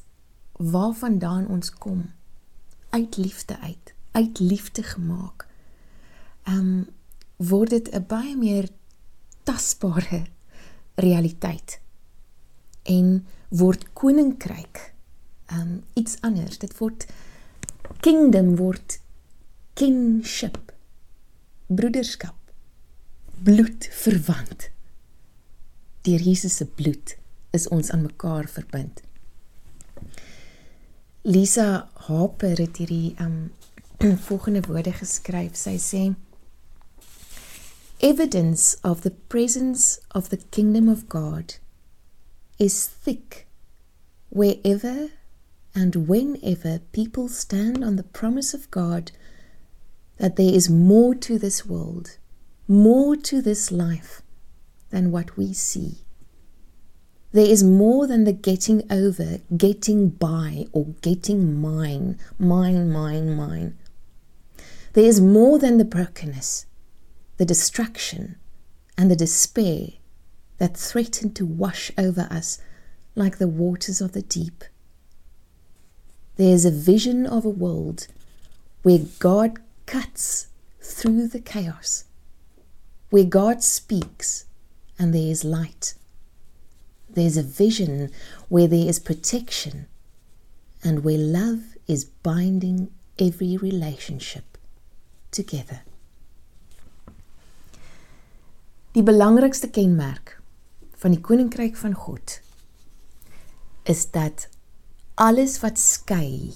waarvandaan 0.59 1.47
ons 1.47 1.71
kom, 1.71 2.09
uit 2.89 3.17
liefde 3.17 3.59
uit, 3.59 3.93
uit 4.11 4.39
liefde 4.39 4.83
gemaak. 4.83 5.47
Ehm 6.43 6.57
um, 6.59 6.87
word 7.39 7.69
dit 7.69 7.87
'n 7.95 8.03
baie 8.07 8.35
meer 8.35 8.67
tasbare 9.43 10.25
realiteit 10.95 11.79
en 12.83 13.25
word 13.49 13.93
koninkryk 13.93 14.93
um 15.53 15.83
iets 15.93 16.17
anders. 16.21 16.57
Dit 16.57 16.77
word 16.77 17.05
kingdom 17.99 18.55
word 18.55 18.99
kinship. 19.73 20.73
Broederskap. 21.67 22.35
Bloed 23.43 23.87
verwant. 23.91 24.69
Deur 26.01 26.19
Jesus 26.19 26.53
se 26.53 26.65
bloed 26.65 27.15
is 27.51 27.67
ons 27.67 27.91
aan 27.91 28.05
mekaar 28.05 28.47
verbind. 28.47 29.01
Lisa 31.27 31.89
Harper 32.07 32.55
het 32.61 32.77
hierdie 32.79 33.15
um 33.19 33.51
volgende 34.27 34.61
woorde 34.67 34.93
geskryf. 34.95 35.57
Sy 35.59 35.75
sê 35.83 36.03
Evidence 37.99 38.77
of 38.81 39.01
the 39.01 39.11
presence 39.27 39.99
of 40.15 40.29
the 40.29 40.39
kingdom 40.55 40.87
of 40.87 41.09
God 41.09 41.55
is 42.57 42.87
thick 42.87 43.45
wherever 44.29 45.09
and 45.75 46.07
whenever 46.07 46.79
people 46.93 47.27
stand 47.27 47.83
on 47.83 47.97
the 47.97 48.07
promise 48.19 48.53
of 48.53 48.71
God 48.71 49.11
that 50.17 50.37
there 50.37 50.53
is 50.53 50.69
more 50.69 51.13
to 51.15 51.37
this 51.37 51.65
world, 51.65 52.17
more 52.67 53.17
to 53.17 53.41
this 53.41 53.69
life 53.69 54.21
than 54.89 55.11
what 55.11 55.37
we 55.37 55.53
see. 55.53 55.99
There 57.31 57.45
is 57.45 57.63
more 57.63 58.07
than 58.07 58.23
the 58.23 58.33
getting 58.33 58.83
over, 58.91 59.37
getting 59.55 60.09
by, 60.09 60.65
or 60.71 60.85
getting 61.01 61.61
mine, 61.61 62.17
mine, 62.39 62.91
mine, 62.91 63.35
mine. 63.35 63.77
There 64.93 65.05
is 65.05 65.21
more 65.21 65.59
than 65.59 65.77
the 65.77 65.85
brokenness, 65.85 66.65
the 67.37 67.45
distraction, 67.45 68.37
and 68.97 69.11
the 69.11 69.15
despair 69.15 69.89
that 70.57 70.75
threaten 70.75 71.31
to 71.33 71.45
wash 71.45 71.91
over 71.97 72.27
us 72.31 72.59
like 73.15 73.37
the 73.37 73.47
waters 73.47 74.01
of 74.01 74.13
the 74.13 74.23
deep. 74.23 74.63
There 76.37 76.53
is 76.53 76.65
a 76.65 76.71
vision 76.71 77.27
of 77.27 77.45
a 77.45 77.49
world 77.49 78.07
where 78.81 78.99
God 79.19 79.59
cuts 79.85 80.47
through 80.81 81.27
the 81.27 81.39
chaos, 81.39 82.05
where 83.11 83.23
God 83.23 83.61
speaks 83.61 84.45
and 84.99 85.13
there 85.13 85.31
is 85.31 85.43
light. 85.43 85.95
There's 87.09 87.37
a 87.37 87.43
vision 87.43 88.11
where 88.49 88.67
there 88.67 88.87
is 88.87 88.99
protection 88.99 89.87
and 90.83 91.03
where 91.03 91.17
love 91.17 91.77
is 91.87 92.05
binding 92.05 92.91
every 93.17 93.57
relationship 93.57 94.57
together. 95.31 95.81
Die 98.91 99.03
belangrikste 99.03 99.69
kenmerk 99.69 100.41
van 100.99 101.15
die 101.15 101.21
koninkryk 101.21 101.77
van 101.77 101.93
God 101.93 102.39
is 103.89 104.05
dat 104.11 104.47
alles 105.15 105.59
wat 105.63 105.79
skei 105.79 106.53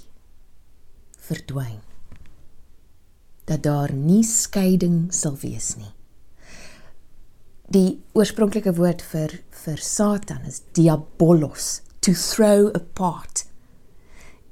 verdwyn. 1.24 1.80
Dat 3.48 3.64
daar 3.64 3.94
nie 3.94 4.24
skeiding 4.24 5.14
sal 5.14 5.38
wees 5.42 5.76
nie. 5.80 5.94
Die 7.72 8.02
oorspronklike 8.12 8.74
woord 8.76 9.02
vir 9.14 9.38
vir 9.64 9.78
Satan 9.80 10.44
is 10.46 10.62
diabolos, 10.76 11.82
to 12.04 12.12
throw 12.12 12.68
apart. 12.76 13.46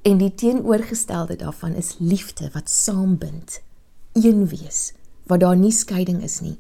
En 0.08 0.18
die 0.18 0.32
teenoorgestelde 0.32 1.36
daarvan 1.36 1.76
is 1.76 1.98
liefde 2.00 2.50
wat 2.54 2.70
saambind, 2.70 3.60
een 4.14 4.48
wees, 4.48 4.94
waar 5.28 5.40
daar 5.40 5.58
nie 5.60 5.72
skeiding 5.72 6.24
is 6.24 6.40
nie. 6.40 6.56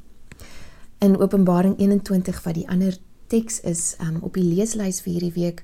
In 1.00 1.18
Openbaring 1.18 1.80
21 1.80 2.44
wat 2.44 2.60
die 2.60 2.68
ander 2.70 3.00
teks 3.32 3.62
is 3.62 3.96
um, 4.04 4.20
op 4.22 4.36
die 4.36 4.44
leeslys 4.44 5.00
vir 5.02 5.14
hierdie 5.16 5.36
week 5.40 5.64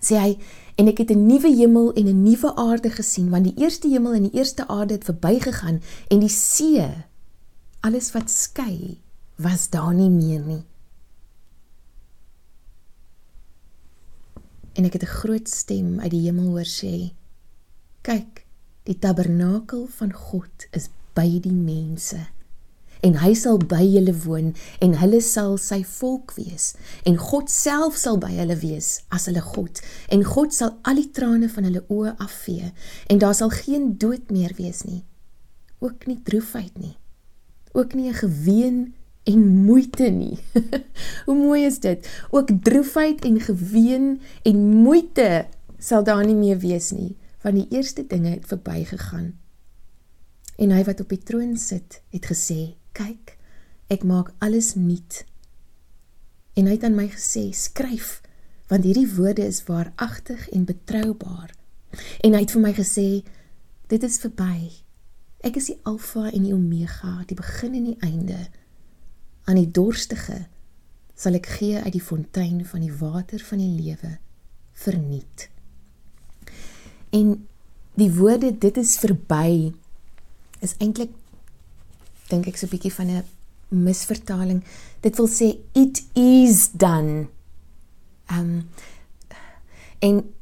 sê 0.00 0.16
hy 0.16 0.32
en 0.80 0.88
ek 0.88 1.02
het 1.04 1.10
'n 1.12 1.26
nuwe 1.28 1.52
hemel 1.52 1.92
en 1.92 2.08
'n 2.08 2.22
nuwe 2.24 2.54
aarde 2.56 2.90
gesien 2.90 3.28
want 3.30 3.44
die 3.44 3.56
eerste 3.60 3.88
hemel 3.88 4.14
en 4.14 4.28
die 4.28 4.38
eerste 4.38 4.68
aarde 4.68 4.94
het 4.94 5.04
verbygegaan 5.04 5.80
en 6.08 6.20
die 6.20 6.32
see 6.32 6.88
alles 7.80 8.12
wat 8.12 8.30
skei 8.30 9.00
was 9.36 9.68
daar 9.70 9.94
nie 9.94 10.10
meer 10.10 10.40
nie. 10.40 10.64
En 14.72 14.84
ek 14.84 14.92
het 14.92 15.02
'n 15.02 15.16
groot 15.20 15.48
stem 15.48 16.00
uit 16.00 16.10
die 16.10 16.24
hemel 16.28 16.46
hoor 16.46 16.68
sê: 16.68 17.12
"Kyk, 18.02 18.46
die 18.82 18.98
tabernakel 18.98 19.86
van 19.86 20.12
God 20.12 20.66
is 20.70 20.88
by 21.14 21.40
die 21.40 21.52
mense." 21.52 22.36
en 23.06 23.16
hy 23.20 23.32
sal 23.38 23.58
by 23.60 23.82
julle 23.84 24.14
woon 24.24 24.52
en 24.84 24.96
hulle 25.00 25.20
sal 25.24 25.56
sy 25.60 25.82
volk 25.84 26.34
wees. 26.38 26.74
En 27.08 27.18
God 27.20 27.50
self 27.52 27.98
sal 28.00 28.18
by 28.22 28.32
hulle 28.34 28.56
wees 28.62 29.02
as 29.14 29.28
hulle 29.30 29.42
God. 29.44 29.80
En 30.12 30.24
God 30.26 30.54
sal 30.56 30.76
al 30.88 31.00
die 31.00 31.10
trane 31.16 31.50
van 31.52 31.68
hulle 31.68 31.84
oë 31.92 32.16
afvee. 32.22 32.72
En 33.12 33.20
daar 33.22 33.36
sal 33.38 33.52
geen 33.54 33.94
dood 34.00 34.30
meer 34.34 34.54
wees 34.58 34.84
nie. 34.88 35.04
Ook 35.84 36.06
nie 36.10 36.20
droefheid 36.22 36.78
nie. 36.80 36.96
Ook 37.72 37.94
nie 37.94 38.08
'n 38.08 38.20
geween 38.22 38.94
en 39.26 39.46
moeite 39.66 40.08
nie. 40.10 40.38
Hoe 41.26 41.34
mooi 41.34 41.64
is 41.66 41.80
dit? 41.82 42.06
Ook 42.30 42.50
droefheid 42.62 43.24
en 43.24 43.40
geween 43.40 44.20
en 44.42 44.66
moeite 44.86 45.46
sal 45.78 46.04
daar 46.06 46.24
nie 46.26 46.36
meer 46.38 46.58
wees 46.62 46.92
nie, 46.94 47.16
want 47.42 47.58
die 47.58 47.66
eerste 47.74 48.06
dinge 48.06 48.30
het 48.30 48.46
verbygegaan. 48.46 49.34
En 50.56 50.72
hy 50.72 50.84
wat 50.86 51.02
op 51.02 51.10
die 51.12 51.20
troon 51.20 51.56
sit, 51.60 52.00
het 52.14 52.28
gesê: 52.30 52.76
"Kyk, 52.96 53.34
ek 53.92 54.04
maak 54.06 54.30
alles 54.38 54.74
nuut." 54.74 55.24
En 56.54 56.70
hy 56.70 56.76
het 56.78 56.86
aan 56.86 56.96
my 56.96 57.08
gesê: 57.10 57.50
"Skryf, 57.52 58.22
want 58.70 58.86
hierdie 58.86 59.10
woorde 59.14 59.44
is 59.46 59.64
waaragtig 59.66 60.48
en 60.48 60.64
betroubaar." 60.64 61.50
En 62.22 62.32
hy 62.32 62.40
het 62.40 62.54
vir 62.54 62.62
my 62.62 62.72
gesê: 62.72 63.24
"Dit 63.90 64.02
is 64.02 64.18
verby. 64.18 64.70
Ek 65.40 65.56
is 65.56 65.66
die 65.66 65.78
Alfa 65.82 66.30
en 66.30 66.42
die 66.42 66.54
Omega, 66.54 67.24
die 67.26 67.36
begin 67.36 67.74
en 67.74 67.84
die 67.84 67.98
einde." 68.00 68.38
Aan 69.46 69.58
die 69.60 69.70
dorstige 69.70 70.44
sal 71.16 71.38
ek 71.38 71.48
gee 71.58 71.80
uit 71.80 71.94
die 71.94 72.04
fontein 72.04 72.60
van 72.68 72.82
die 72.84 72.92
water 72.92 73.40
van 73.48 73.62
die 73.62 73.72
lewe 73.72 74.18
verniet. 74.76 75.48
En 77.16 77.46
die 77.96 78.10
woorde 78.12 78.52
dit 78.52 78.76
is 78.76 78.98
verby 79.00 79.72
is 80.64 80.76
eintlik 80.82 81.14
dink 82.28 82.48
ek 82.50 82.58
so 82.58 82.66
'n 82.66 82.74
bietjie 82.74 82.92
van 82.92 83.10
'n 83.10 83.24
misvertaling. 83.68 84.62
Dit 85.00 85.16
wil 85.16 85.28
sê 85.28 85.58
it 85.72 86.04
is 86.14 86.70
done. 86.72 87.28
Um 88.30 88.68
en 90.00 90.34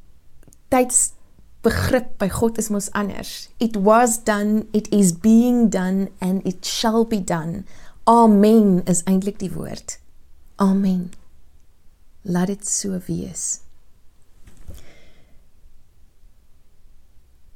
tyds 0.68 1.12
begrip 1.62 2.18
by 2.18 2.28
God 2.28 2.58
is 2.58 2.68
mos 2.68 2.90
anders. 2.92 3.48
It 3.58 3.76
was 3.76 4.18
done, 4.24 4.66
it 4.72 4.88
is 4.92 5.12
being 5.12 5.70
done 5.70 6.10
and 6.20 6.44
it 6.46 6.64
shall 6.66 7.04
be 7.04 7.24
done. 7.24 7.64
Amen 8.04 8.82
is 8.84 9.00
eintlik 9.08 9.38
die 9.40 9.52
woord. 9.52 9.98
Amen. 10.60 11.12
Laat 12.22 12.50
dit 12.52 12.66
so 12.68 12.98
wees. 13.06 13.62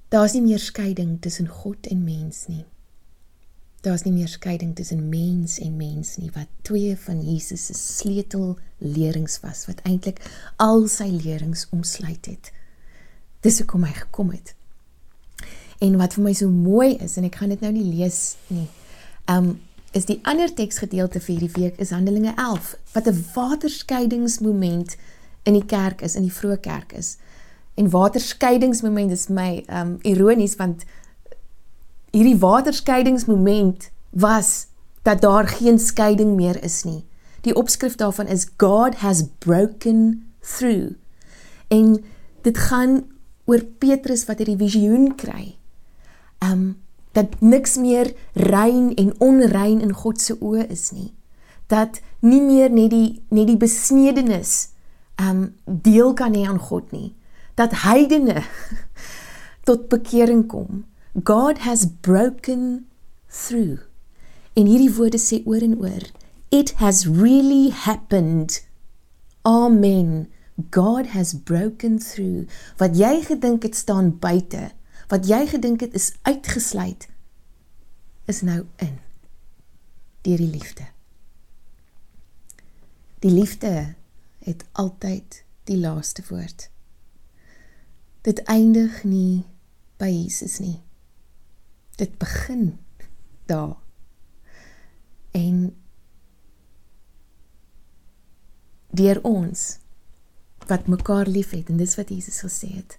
Daar's 0.08 0.32
nie 0.32 0.42
meer 0.46 0.58
skeiding 0.58 1.18
tussen 1.20 1.48
God 1.52 1.86
en 1.92 2.00
mens 2.04 2.46
nie. 2.48 2.64
Daar's 3.84 4.06
nie 4.06 4.14
meer 4.14 4.28
skeiding 4.28 4.72
tussen 4.76 5.08
mens 5.12 5.58
en 5.60 5.76
mens 5.76 6.16
nie 6.16 6.30
wat 6.32 6.48
twee 6.64 6.96
van 6.96 7.20
Jesus 7.20 7.68
se 7.68 7.76
sleutellerings 7.76 9.40
was 9.44 9.66
wat 9.68 9.84
eintlik 9.84 10.24
al 10.56 10.88
sy 10.88 11.10
lerings 11.12 11.66
omsluit 11.76 12.24
het. 12.26 12.52
Dis 13.44 13.60
hoekom 13.60 13.84
hy 13.84 13.92
gekom 14.00 14.32
het. 14.32 14.56
En 15.84 16.00
wat 16.00 16.16
vir 16.16 16.24
my 16.24 16.32
so 16.32 16.48
mooi 16.48 16.96
is 16.96 17.20
en 17.20 17.28
ek 17.28 17.36
gaan 17.36 17.52
dit 17.52 17.60
nou 17.60 17.76
nie 17.76 17.88
lees 17.92 18.38
nie. 18.48 18.70
Um 19.28 19.58
is 19.92 20.04
die 20.04 20.18
ander 20.22 20.50
teksgedeelte 20.54 21.20
vir 21.20 21.34
hierdie 21.34 21.54
week 21.56 21.78
is 21.80 21.90
Handelinge 21.90 22.34
11 22.36 22.76
wat 22.92 23.06
'n 23.08 23.24
waterskeidingsmoment 23.34 24.96
in 25.42 25.52
die 25.52 25.64
kerk 25.64 26.02
is 26.02 26.16
in 26.16 26.22
die 26.22 26.32
vroeë 26.32 26.60
kerk 26.60 26.92
is. 26.92 27.16
En 27.74 27.90
waterskeidingsmoment 27.90 29.10
is 29.10 29.28
my 29.28 29.64
um 29.70 29.98
ironies 30.02 30.56
want 30.56 30.84
hierdie 32.10 32.38
waterskeidingsmoment 32.38 33.90
was 34.10 34.66
dat 35.02 35.20
daar 35.20 35.48
geen 35.48 35.78
skeiding 35.78 36.36
meer 36.36 36.62
is 36.64 36.82
nie. 36.84 37.04
Die 37.40 37.54
opskrif 37.54 37.94
daarvan 37.94 38.26
is 38.26 38.48
God 38.56 38.94
has 38.94 39.24
broken 39.38 40.26
through. 40.40 40.96
En 41.68 42.04
dit 42.42 42.58
gaan 42.58 43.04
oor 43.44 43.64
Petrus 43.78 44.26
wat 44.26 44.38
hierdie 44.38 44.58
visioen 44.60 45.14
kry. 45.16 45.56
Um 46.44 46.76
dat 47.18 47.40
niks 47.42 47.76
meer 47.76 48.12
rein 48.32 48.94
en 48.94 49.12
onrein 49.18 49.80
in 49.82 49.92
God 49.92 50.20
se 50.22 50.36
oë 50.38 50.68
is 50.70 50.90
nie. 50.94 51.10
Dat 51.66 51.98
nie 52.22 52.40
meer 52.42 52.70
net 52.70 52.92
die 52.94 53.22
net 53.34 53.50
die 53.50 53.58
besnedenis 53.58 54.70
um 55.18 55.48
deel 55.66 56.14
kan 56.14 56.36
hê 56.38 56.46
aan 56.46 56.62
God 56.62 56.92
nie. 56.94 57.10
Dat 57.58 57.82
heidene 57.82 58.44
tot 59.68 59.88
bekering 59.90 60.46
kom. 60.46 60.84
God 61.24 61.64
has 61.66 61.86
broken 62.06 62.86
through. 63.26 63.82
En 64.54 64.70
hierdie 64.70 64.94
woorde 64.94 65.18
sê 65.18 65.42
oor 65.46 65.62
en 65.62 65.76
oor, 65.82 66.06
it 66.54 66.76
has 66.78 67.06
really 67.06 67.70
happened. 67.74 68.62
Amen. 69.42 70.28
God 70.70 71.14
has 71.14 71.34
broken 71.34 71.98
through. 71.98 72.46
Wat 72.78 72.96
jy 72.98 73.20
gedink 73.26 73.66
het 73.66 73.76
staan 73.78 74.14
buite, 74.18 74.70
wat 75.08 75.26
jy 75.28 75.46
gedink 75.48 75.80
het 75.80 75.94
is 75.96 76.12
uitgesluit, 76.22 77.08
is 78.28 78.40
nou 78.44 78.66
in 78.76 78.98
deur 80.26 80.36
die 80.36 80.50
liefde. 80.52 80.84
Die 83.24 83.32
liefde 83.32 83.94
het 84.44 84.64
altyd 84.72 85.42
die 85.64 85.78
laaste 85.78 86.22
woord. 86.28 86.68
Dit 88.22 88.42
eindig 88.44 89.02
nie 89.04 89.44
by 89.98 90.10
Jesus 90.12 90.58
nie. 90.58 90.78
Dit 91.96 92.18
begin 92.20 92.78
daar. 93.50 93.76
En 95.32 95.72
deur 98.90 99.22
ons 99.24 99.78
wat 100.68 100.86
mekaar 100.86 101.26
liefhet 101.26 101.68
en 101.72 101.80
dis 101.80 101.96
wat 101.96 102.08
Jesus 102.12 102.40
gesê 102.44 102.70
het. 102.76 102.98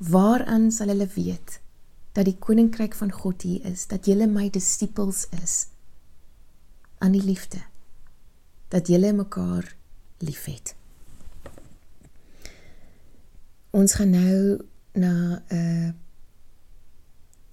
Waaraan 0.00 0.70
sal 0.72 0.88
hulle 0.88 1.06
weet 1.14 1.58
dat 2.16 2.24
die 2.24 2.38
koninkryk 2.38 2.94
van 2.96 3.12
God 3.12 3.42
hier 3.42 3.64
is, 3.68 3.86
dat 3.86 4.08
julle 4.08 4.26
my 4.26 4.48
disippels 4.50 5.26
is 5.42 5.66
aan 6.98 7.12
die 7.12 7.24
liefde 7.24 7.60
dat 8.70 8.86
julle 8.86 9.12
mekaar 9.12 9.66
liefhet. 10.22 10.74
Ons 13.70 13.94
gaan 13.98 14.10
nou 14.14 14.60
na 14.92 15.42
'n 15.48 15.56
uh, 15.56 15.90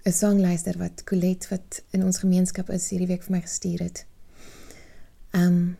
'n 0.08 0.12
sanglyster 0.12 0.78
wat 0.78 1.04
Colette 1.04 1.48
wat 1.50 1.84
in 1.90 2.04
ons 2.04 2.18
gemeenskap 2.24 2.70
is 2.70 2.90
hierdie 2.90 3.08
week 3.08 3.24
vir 3.24 3.36
my 3.36 3.42
gestuur 3.42 3.82
het. 3.84 4.06
Um 5.36 5.78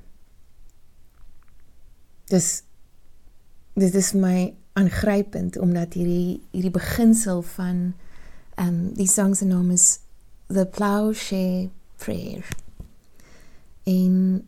dis 2.28 2.64
dit 3.74 3.96
is 3.96 4.12
my 4.14 4.56
aangrypend 4.78 5.58
omdat 5.58 5.94
hierdie 5.98 6.40
hierdie 6.52 6.74
beginsel 6.74 7.42
van 7.42 7.94
um 8.62 8.78
die 8.98 9.10
sang 9.10 9.36
se 9.38 9.46
naam 9.46 9.72
is 9.74 10.00
The 10.48 10.66
Plowshare 10.66 11.70
Prayer. 11.98 12.46
En 13.84 14.48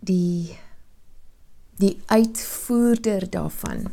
die 0.00 0.58
die 1.80 1.96
uitvoerder 2.06 3.30
daarvan. 3.30 3.86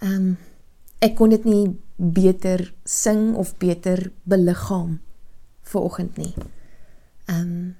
Ehm 0.00 0.14
um, 0.14 0.36
ek 0.98 1.14
kon 1.14 1.30
dit 1.30 1.44
nie 1.44 1.76
beter 1.96 2.64
sing 2.82 3.36
of 3.38 3.52
beter 3.62 4.08
beliggaam 4.24 4.98
vir 5.70 5.80
oggend 5.82 6.16
nie. 6.16 6.32
Ehm 7.28 7.42
um, 7.42 7.74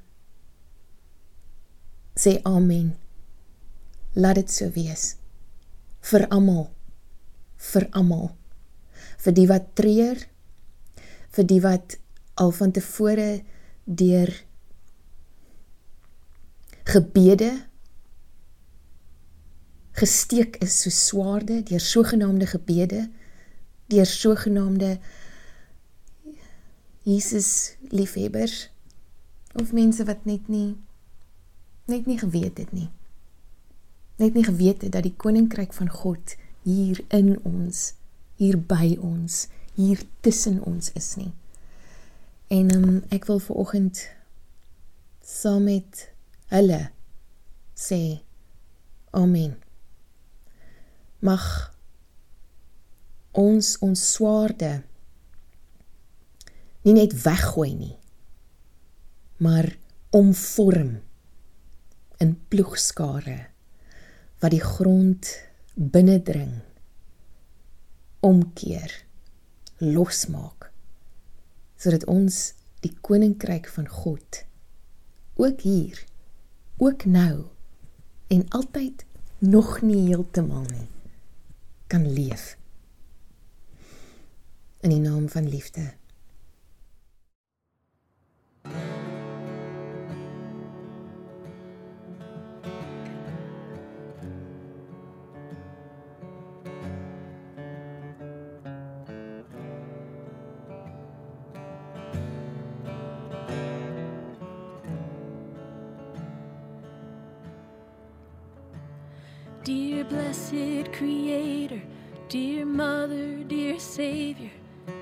sê 2.18 2.38
amen. 2.42 2.92
Laat 4.12 4.42
dit 4.42 4.52
so 4.52 4.70
wees 4.74 5.17
vir 6.00 6.26
almal. 6.28 6.68
Vir 7.56 7.88
almal. 7.90 8.30
Vir 9.18 9.34
die 9.34 9.46
wat 9.50 9.74
treur, 9.78 10.18
vir 11.34 11.46
die 11.46 11.60
wat 11.62 11.98
al 12.38 12.52
van 12.54 12.72
tevore 12.72 13.42
deur 13.84 14.30
gebede 16.88 17.50
gesteek 19.98 20.56
is 20.64 20.80
so 20.82 20.90
swaarde 20.90 21.62
deur 21.62 21.82
sogenaamde 21.82 22.46
gebede 22.46 23.08
deur 23.92 24.06
sogenaamde 24.06 24.98
Jesus 27.02 27.76
liefhebbers 27.88 28.70
of 29.54 29.72
mense 29.72 30.04
wat 30.04 30.24
net 30.24 30.48
nie 30.48 30.76
net 31.86 32.06
nie 32.06 32.18
geweet 32.18 32.58
het 32.62 32.72
nie 32.72 32.88
net 34.18 34.34
nie 34.34 34.44
geweet 34.46 34.82
het 34.82 34.92
dat 34.96 35.06
die 35.06 35.14
koninkryk 35.16 35.72
van 35.76 35.90
God 35.90 36.34
hier 36.66 37.00
in 37.14 37.36
ons 37.46 37.92
hier 38.38 38.58
by 38.58 38.96
ons 39.02 39.46
hier 39.78 40.02
tussen 40.26 40.58
ons 40.66 40.90
is 40.98 41.12
nie. 41.18 41.30
En 42.50 42.70
um, 42.74 43.00
ek 43.14 43.28
wil 43.30 43.38
vir 43.42 43.60
oggend 43.62 44.02
saam 45.22 45.68
met 45.68 46.08
hulle 46.50 46.80
sê 47.78 48.20
amen. 49.14 49.54
Mag 51.22 51.44
ons 53.38 53.76
ons 53.84 54.02
swaarde 54.14 54.72
nie 56.86 56.94
net 56.96 57.14
weggooi 57.22 57.72
nie 57.76 57.94
maar 59.38 59.78
omvorm 60.10 60.98
in 62.18 62.34
ploegskare 62.48 63.38
wat 64.38 64.54
die 64.54 64.62
grond 64.62 65.30
binnendring 65.74 66.60
omkeer 68.20 68.94
losmaak 69.78 70.70
sodat 71.78 72.06
ons 72.10 72.54
die 72.82 72.94
koninkryk 73.00 73.68
van 73.74 73.88
God 73.88 74.44
ook 75.38 75.60
hier 75.60 76.04
ook 76.78 77.04
nou 77.04 77.46
en 78.28 78.48
altyd 78.48 79.04
nog 79.38 79.80
nie 79.82 80.06
heeltemal 80.08 80.66
nie 80.70 80.88
kan 81.86 82.04
leef. 82.12 82.58
In 84.80 84.90
die 84.90 85.00
naam 85.00 85.28
van 85.28 85.48
liefde 85.48 85.94
dear 113.48 113.78
Savior, 113.78 114.50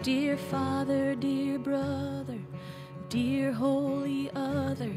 dear 0.03 0.37
Father, 0.37 1.17
dear 1.17 1.59
Brother, 1.59 2.39
dear 3.09 3.53
Holy 3.53 4.31
Other, 4.37 4.93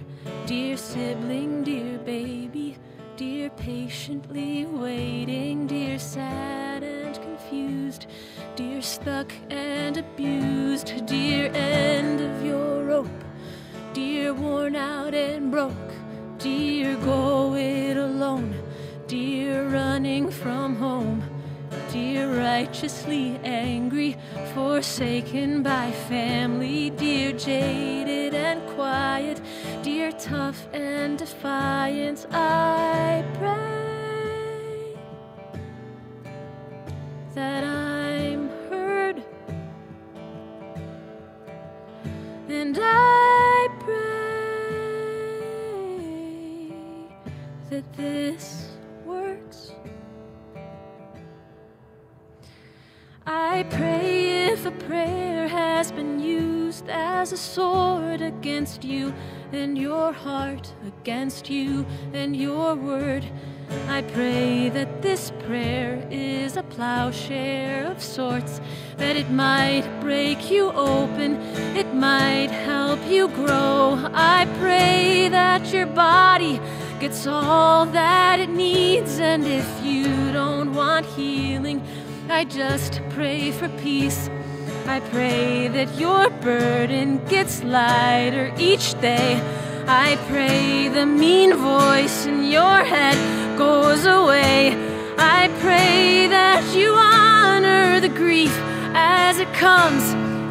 dear 0.45 0.77
sibling, 0.77 1.63
dear 1.63 1.97
baby, 1.97 2.77
dear 3.17 3.49
patiently 3.49 4.67
waiting, 4.67 5.65
dear 5.65 5.97
sad 5.97 6.83
and 6.83 7.19
confused, 7.23 8.05
dear 8.55 8.83
stuck 8.83 9.31
and 9.49 9.97
abused, 9.97 11.07
dear 11.07 11.51
end 11.55 12.21
of 12.21 12.45
your 12.45 12.85
rope, 12.85 13.23
dear 13.93 14.31
worn 14.31 14.75
out 14.75 15.15
and 15.15 15.49
broke, 15.49 15.91
dear 16.37 16.95
go 16.97 17.55
it 17.55 17.97
alone. 17.97 18.53
Dear 19.07 19.67
running 19.69 20.29
from 20.29 20.75
home, 20.75 21.23
dear 21.91 22.37
righteously 22.39 23.39
angry, 23.43 24.15
forsaken 24.53 25.63
by 25.63 25.91
family, 25.91 26.91
dear 26.91 27.31
jaded 27.31 28.35
and 28.35 28.61
quiet, 28.69 29.41
dear 29.81 30.11
tough 30.11 30.67
and 30.73 31.17
defiant, 31.17 32.27
I 32.31 33.25
pray 33.33 34.97
that 37.33 37.63
I'm 37.63 38.49
heard, 38.69 39.23
and 42.49 42.77
I 42.79 43.67
pray 43.79 44.09
that 47.71 47.93
this 47.93 48.69
I 53.59 53.63
pray 53.63 54.45
if 54.53 54.65
a 54.65 54.71
prayer 54.71 55.45
has 55.49 55.91
been 55.91 56.17
used 56.21 56.87
as 56.87 57.33
a 57.33 57.37
sword 57.37 58.21
against 58.21 58.85
you 58.85 59.13
and 59.51 59.77
your 59.77 60.13
heart 60.13 60.73
against 60.87 61.49
you 61.49 61.85
and 62.13 62.37
your 62.37 62.75
word. 62.75 63.25
I 63.89 64.01
pray 64.01 64.69
that 64.69 65.01
this 65.01 65.33
prayer 65.45 66.07
is 66.09 66.55
a 66.55 66.63
plowshare 66.63 67.85
of 67.91 68.01
sorts, 68.01 68.61
that 68.95 69.17
it 69.17 69.29
might 69.29 69.83
break 69.99 70.49
you 70.49 70.71
open, 70.71 71.35
it 71.75 71.93
might 71.93 72.51
help 72.51 73.05
you 73.09 73.27
grow. 73.27 73.99
I 74.13 74.47
pray 74.61 75.27
that 75.27 75.73
your 75.73 75.87
body 75.87 76.61
gets 77.01 77.27
all 77.27 77.85
that 77.87 78.39
it 78.39 78.49
needs, 78.49 79.19
and 79.19 79.45
if 79.45 79.83
you 79.83 80.31
don't 80.31 80.73
want 80.73 81.05
healing, 81.05 81.81
I 82.31 82.45
just 82.45 83.01
pray 83.09 83.51
for 83.51 83.67
peace. 83.81 84.29
I 84.85 84.99
pray 84.99 85.67
that 85.69 85.99
your 85.99 86.29
burden 86.29 87.25
gets 87.25 87.63
lighter 87.63 88.53
each 88.55 88.93
day. 89.01 89.41
I 89.87 90.15
pray 90.27 90.89
the 90.89 91.07
mean 91.07 91.55
voice 91.55 92.27
in 92.27 92.43
your 92.43 92.83
head 92.83 93.17
goes 93.57 94.05
away. 94.05 94.77
I 95.17 95.49
pray 95.59 96.27
that 96.27 96.63
you 96.75 96.93
honor 96.93 97.99
the 97.99 98.09
grief 98.09 98.55
as 98.93 99.39
it 99.39 99.51
comes. 99.55 100.03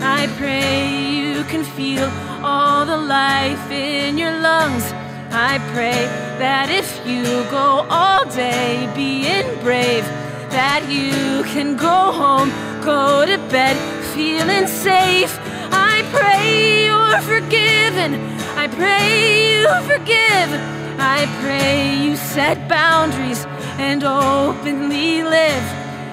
I 0.02 0.26
pray 0.36 1.12
you 1.14 1.44
can 1.44 1.62
feel 1.62 2.10
all 2.42 2.86
the 2.86 2.96
life 2.96 3.70
in 3.70 4.18
your 4.18 4.36
lungs. 4.40 4.82
I 5.30 5.58
pray 5.72 6.06
that 6.42 6.70
if 6.70 6.88
you 7.06 7.22
go 7.52 7.86
all 7.88 8.24
day 8.30 8.90
being 8.96 9.46
brave, 9.62 10.04
that 10.50 10.82
you 10.88 11.44
can 11.44 11.76
go 11.76 12.12
home, 12.12 12.50
go 12.82 13.26
to 13.26 13.38
bed 13.50 13.76
feeling 14.14 14.66
safe. 14.66 15.38
I 15.70 15.96
pray 16.16 16.86
you're 16.86 17.20
forgiven. 17.34 18.10
I 18.56 18.66
pray 18.68 19.08
you 19.52 19.66
forgive. 19.92 20.50
I 20.98 21.26
pray 21.40 21.96
you 22.04 22.16
set 22.16 22.68
boundaries 22.68 23.44
and 23.78 24.02
openly 24.04 25.22
live. 25.22 25.66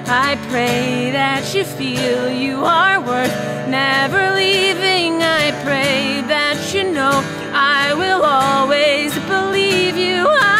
I 0.07 0.37
pray 0.49 1.11
that 1.11 1.55
you 1.55 1.63
feel 1.63 2.29
you 2.29 2.63
are 2.63 2.99
worth 3.01 3.35
never 3.67 4.35
leaving. 4.35 5.23
I 5.23 5.51
pray 5.63 6.21
that 6.27 6.57
you 6.73 6.83
know 6.91 7.23
I 7.53 7.93
will 8.01 8.23
always 8.23 9.11
believe 9.33 9.97
you. 9.97 10.27
I 10.27 10.54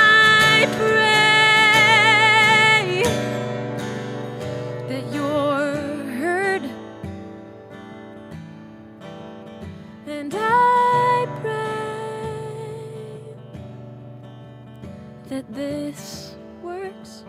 that 15.35 15.53
this 15.53 16.33
works. 16.63 17.25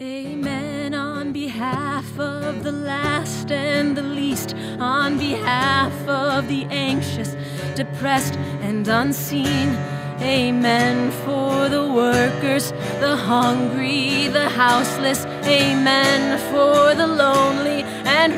Amen. 0.00 0.94
On 0.94 1.32
behalf 1.32 2.18
of 2.18 2.64
the 2.64 2.72
last 2.72 3.50
and 3.50 3.94
the 3.94 4.02
least, 4.02 4.54
on 4.80 5.18
behalf 5.18 5.92
of 6.08 6.48
the 6.48 6.64
anxious, 6.70 7.36
depressed, 7.74 8.36
and 8.62 8.88
unseen. 8.88 9.68
Amen. 10.22 11.10
For 11.24 11.68
the 11.68 11.86
workers, 12.04 12.72
the 13.00 13.16
hungry, 13.16 14.28
the 14.28 14.48
houseless. 14.48 15.26
Amen. 15.44 16.38
For 16.50 16.94
the 16.94 17.06
lonely 17.06 17.82
and 18.18 18.32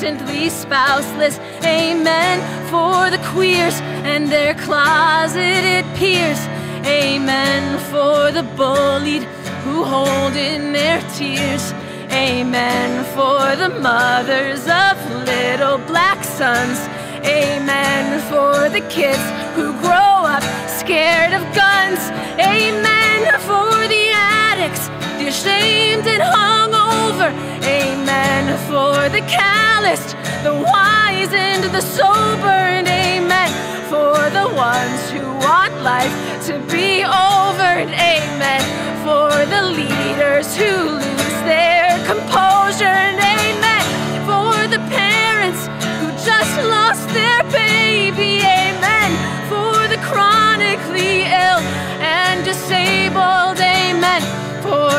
recently 0.00 0.48
spouseless. 0.48 1.38
Amen. 1.62 2.40
For 2.70 3.10
the 3.10 3.22
queers 3.32 3.74
and 4.08 4.28
their 4.28 4.54
closeted 4.54 5.84
peers. 5.94 6.40
Amen. 6.86 7.78
For 7.90 8.32
the 8.32 8.42
bullied 8.56 9.24
who 9.62 9.84
hold 9.84 10.36
in 10.36 10.72
their 10.72 11.02
tears. 11.16 11.74
Amen. 12.12 13.04
For 13.14 13.56
the 13.56 13.68
mothers 13.78 14.62
of 14.66 14.96
little 15.26 15.76
black 15.86 16.24
sons. 16.24 16.78
Amen. 17.22 18.20
For 18.30 18.70
the 18.70 18.80
kids 18.88 19.24
who 19.54 19.78
grow 19.80 20.24
up 20.34 20.42
scared 20.66 21.34
of 21.34 21.42
guns. 21.54 22.00
Amen. 22.40 23.20
For 23.40 23.86
the 23.94 24.04
addicts, 24.14 24.88
ashamed 25.28 26.06
and 26.06 26.22
hungover. 26.22 27.30
Amen. 27.64 28.44
For 28.68 29.08
the 29.08 29.20
calloused, 29.28 30.16
the 30.42 30.54
wise 30.54 31.32
and 31.32 31.64
the 31.64 31.80
sober. 31.80 32.60
And 32.78 32.88
amen. 32.88 33.50
For 33.88 34.16
the 34.30 34.48
ones 34.54 35.00
who 35.10 35.24
want 35.46 35.74
life 35.82 36.14
to 36.46 36.54
be 36.72 37.04
over. 37.04 37.70
And 37.82 37.90
amen. 37.90 38.62
For 39.04 39.30
the 39.54 39.62
leaders 39.80 40.56
who 40.56 40.72
lose 41.04 41.38
their 41.44 41.88
composure. 42.06 42.96
And 43.08 43.18
amen. 43.18 43.84
For 44.30 44.56
the 44.74 44.82
parents 44.88 45.66
who 46.00 46.08
just 46.24 46.54
lost 46.74 47.06
their 47.10 47.42
baby. 47.50 48.40
Amen. 48.40 49.10
For 49.48 49.88
the 49.88 50.00
chronically 50.08 51.22
ill 51.22 51.62
and 52.00 52.44
disabled. 52.44 53.58
Amen. 53.60 53.79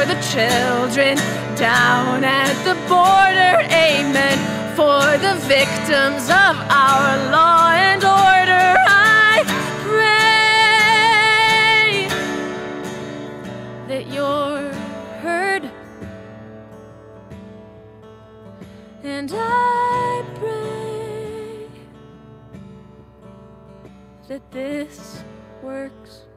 For 0.02 0.08
the 0.08 0.22
children 0.34 1.14
down 1.56 2.24
at 2.24 2.56
the 2.66 2.74
border. 2.90 3.62
Amen. 3.72 4.38
For 4.76 5.18
the 5.20 5.36
victims 5.46 6.28
of 6.28 6.58
our 6.72 7.18
law 7.30 7.72
and 7.72 8.04
order. 8.04 8.76
I 8.88 9.44
pray 9.86 10.08
that 13.90 14.08
you're 14.12 14.74
heard. 15.22 15.70
And 19.04 19.32
I 19.32 20.24
pray 20.40 21.68
that 24.30 24.50
this 24.50 25.24
works. 25.62 26.31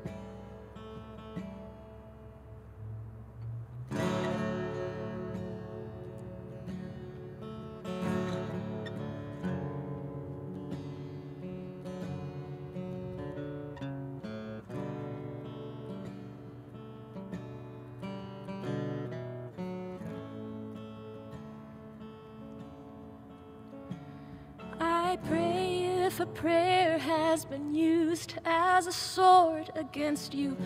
If 26.14 26.20
a 26.20 26.26
prayer 26.26 26.96
has 26.96 27.44
been 27.44 27.74
used 27.74 28.34
as 28.44 28.86
a 28.86 28.92
sword 28.92 29.68
against 29.74 30.32
you 30.32 30.56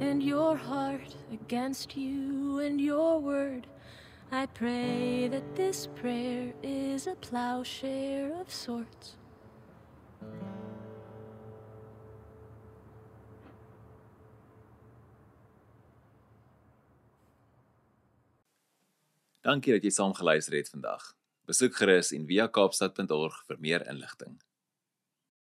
and 0.00 0.20
your 0.20 0.56
heart, 0.56 1.14
against 1.32 1.96
you 1.96 2.58
and 2.58 2.80
your 2.80 3.20
word. 3.20 3.68
I 4.32 4.46
pray 4.46 5.28
that 5.28 5.54
this 5.54 5.86
prayer 5.94 6.52
is 6.60 7.06
a 7.06 7.14
plowshare 7.14 8.32
of 8.40 8.50
sorts. 8.50 9.14
Dankie 19.46 19.78
dat 19.78 19.86
jy 19.86 19.94
saam 19.94 20.18
geluister 20.18 20.58
het 20.58 20.74
vandag. 20.74 21.14
Besoek 21.46 21.78
gerus 21.78 22.10
en 22.10 22.26
via 22.26 22.50
kaapstad.org 22.50 23.38
vir 23.46 23.62
meer 23.62 23.86
inligting. 23.86 24.34